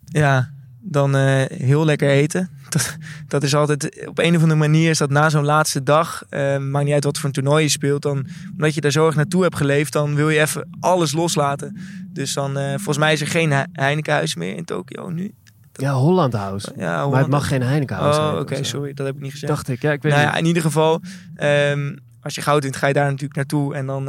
[0.04, 0.50] Ja,
[0.88, 2.48] dan eh, heel lekker eten.
[2.68, 2.96] Dat,
[3.28, 6.58] dat is altijd, op een of andere manier is dat na zo'n laatste dag, eh,
[6.58, 9.14] maakt niet uit wat voor een toernooi je speelt, dan, omdat je daar zo erg
[9.14, 11.76] naartoe hebt geleefd, dan wil je even alles loslaten.
[12.12, 15.34] Dus dan, eh, volgens mij is er geen He- Heinekenhuis meer in Tokio nu.
[15.72, 16.72] Ja, Holland House.
[16.76, 19.52] Ja, Maar het mag geen Heineken House Oh, oké, sorry, dat heb ik niet gezegd.
[19.52, 20.34] Dacht ik, ja, ik weet nou niet.
[20.34, 21.00] ja, in ieder geval,
[21.36, 23.74] ehm, als je goud wint, ga je daar natuurlijk naartoe.
[23.74, 24.08] En dan,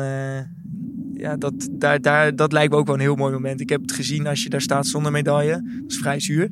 [1.18, 3.62] ja, dat, daar, daar, dat lijkt me ook wel een heel mooi moment.
[3.62, 5.52] Ik heb het gezien als je daar staat zonder medaille.
[5.52, 6.50] Dat is vrij zuur.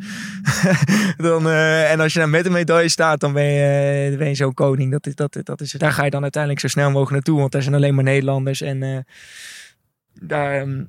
[1.18, 4.28] dan, eh, en als je daar met een medaille staat, dan ben je, eh, ben
[4.28, 4.91] je zo'n koning.
[4.91, 7.39] Dat is, dat, dat is, daar ga je dan uiteindelijk zo snel mogelijk naartoe.
[7.39, 8.61] Want daar zijn alleen maar Nederlanders.
[8.61, 8.97] En eh,
[10.22, 10.84] daar, ehm,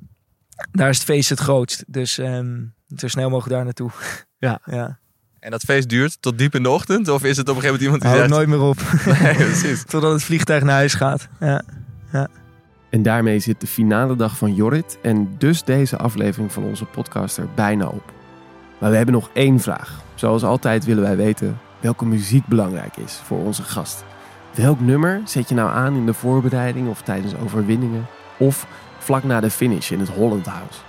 [0.71, 1.85] daar is het feest het grootst.
[1.87, 2.57] Dus ehm,
[2.97, 3.91] zo snel mogelijk daar naartoe.
[4.39, 4.61] Ja.
[4.65, 4.99] ja.
[5.39, 7.09] en dat feest duurt tot diep in de ochtend?
[7.09, 8.77] Of is het op een gegeven moment iemand die nooit meer op.
[9.23, 9.85] Nee, precies.
[9.85, 11.29] Totdat het vliegtuig naar huis gaat.
[11.41, 11.63] Ja.
[12.97, 17.37] En daarmee zit de finale dag van Jorrit en dus deze aflevering van onze podcast
[17.37, 18.13] er bijna op.
[18.79, 20.03] Maar we hebben nog één vraag.
[20.15, 24.05] Zoals altijd willen wij weten welke muziek belangrijk is voor onze gast.
[24.55, 28.07] Welk nummer zet je nou aan in de voorbereiding of tijdens overwinningen?
[28.37, 28.67] Of
[28.99, 30.81] vlak na de finish in het Holland House?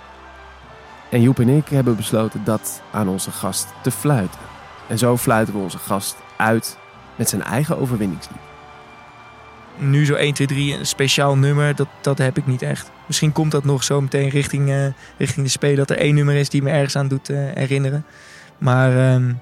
[1.10, 4.40] En Joep en ik hebben besloten dat aan onze gast te fluiten.
[4.86, 6.78] En zo fluiten we onze gast uit
[7.16, 8.47] met zijn eigen overwinningslied.
[9.78, 12.90] Nu zo 1, 2, 3, een speciaal nummer, dat, dat heb ik niet echt.
[13.06, 14.86] Misschien komt dat nog zo meteen richting, eh,
[15.18, 15.76] richting de spelen.
[15.76, 18.04] Dat er één nummer is die me ergens aan doet eh, herinneren.
[18.58, 19.32] Maar ehm,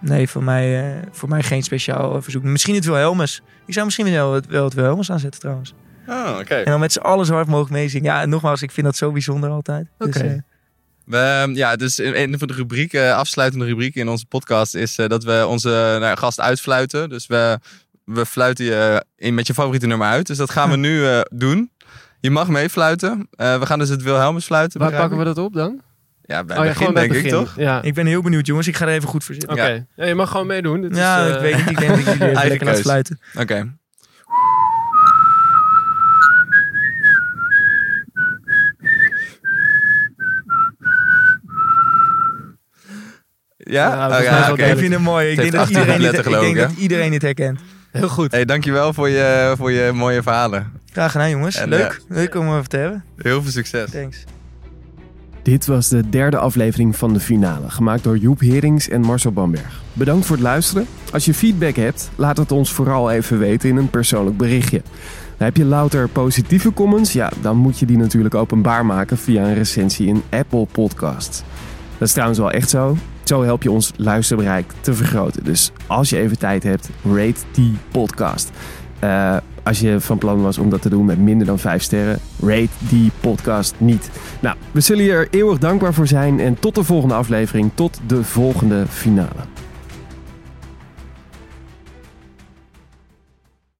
[0.00, 2.42] nee, voor mij, eh, voor mij geen speciaal verzoek.
[2.42, 3.42] Misschien het Wilhelmus.
[3.66, 5.74] Ik zou misschien wel het, wel het Wilhelmus aanzetten trouwens.
[6.06, 6.54] Oh, oké.
[6.54, 8.12] En dan met z'n allen zo hard mogelijk meezingen.
[8.12, 9.86] Ja, en nogmaals, ik vind dat zo bijzonder altijd.
[9.98, 10.18] Dus, Oké.
[10.26, 10.32] eh,
[11.04, 15.08] We, ja, dus in- een van de rubrieken, afsluitende rubrieken in onze podcast is eh,
[15.08, 17.08] dat we onze nou, gast uitfluiten.
[17.08, 17.58] Dus we,
[18.08, 20.26] we fluiten je in met je favoriete nummer uit.
[20.26, 21.70] Dus dat gaan we nu eh, doen.
[22.20, 23.28] Je mag meefluiten.
[23.30, 24.80] Eh, we gaan dus het Wilhelmus fluiten.
[24.80, 25.80] Waar pakken we dat op dan?
[26.22, 27.54] Ja, bij oh ja, begin denk ik toch?
[27.56, 27.82] Ja.
[27.82, 28.66] ik ben heel benieuwd jongens.
[28.66, 29.52] Ik ga er even goed voor zitten.
[29.52, 29.86] Oké.
[29.96, 30.80] Ja, je mag gewoon meedoen.
[30.80, 31.70] Dit Ja, is, eh, ik weet niet.
[31.70, 33.20] Ik denk dat ik jullie even lekker laat fluiten.
[33.38, 33.66] Oké.
[43.56, 43.88] Ja?
[43.88, 44.64] Ja, Oh, wel oké.
[44.64, 45.28] Ik vind het mooi.
[45.30, 47.60] Ik denk, dat iedereen, 18 dit, ik denk dat iedereen dit herkent.
[47.98, 48.32] Heel goed.
[48.32, 50.72] Hey, dankjewel voor je, voor je mooie verhalen.
[50.92, 51.56] Graag gedaan jongens.
[51.56, 52.00] En, Leuk.
[52.08, 53.04] Leuk om even te hebben.
[53.16, 53.90] Heel veel succes.
[53.90, 54.24] Thanks.
[55.42, 59.82] Dit was de derde aflevering van de finale, gemaakt door Joep Herings en Marcel Bamberg.
[59.92, 60.86] Bedankt voor het luisteren.
[61.12, 64.82] Als je feedback hebt, laat het ons vooral even weten in een persoonlijk berichtje.
[65.36, 67.12] Heb je louter positieve comments?
[67.12, 71.42] Ja, dan moet je die natuurlijk openbaar maken via een recensie in Apple Podcasts.
[71.98, 72.96] Dat is trouwens wel echt zo.
[73.28, 75.44] Zo help je ons luisterbereik te vergroten.
[75.44, 78.50] Dus als je even tijd hebt, rate die podcast.
[78.98, 82.18] Eh, als je van plan was om dat te doen met minder dan 5 sterren,
[82.40, 84.10] rate die podcast niet.
[84.40, 88.00] Nou, we zullen je er eeuwig dankbaar voor zijn en tot de volgende aflevering, tot
[88.06, 89.57] de volgende finale.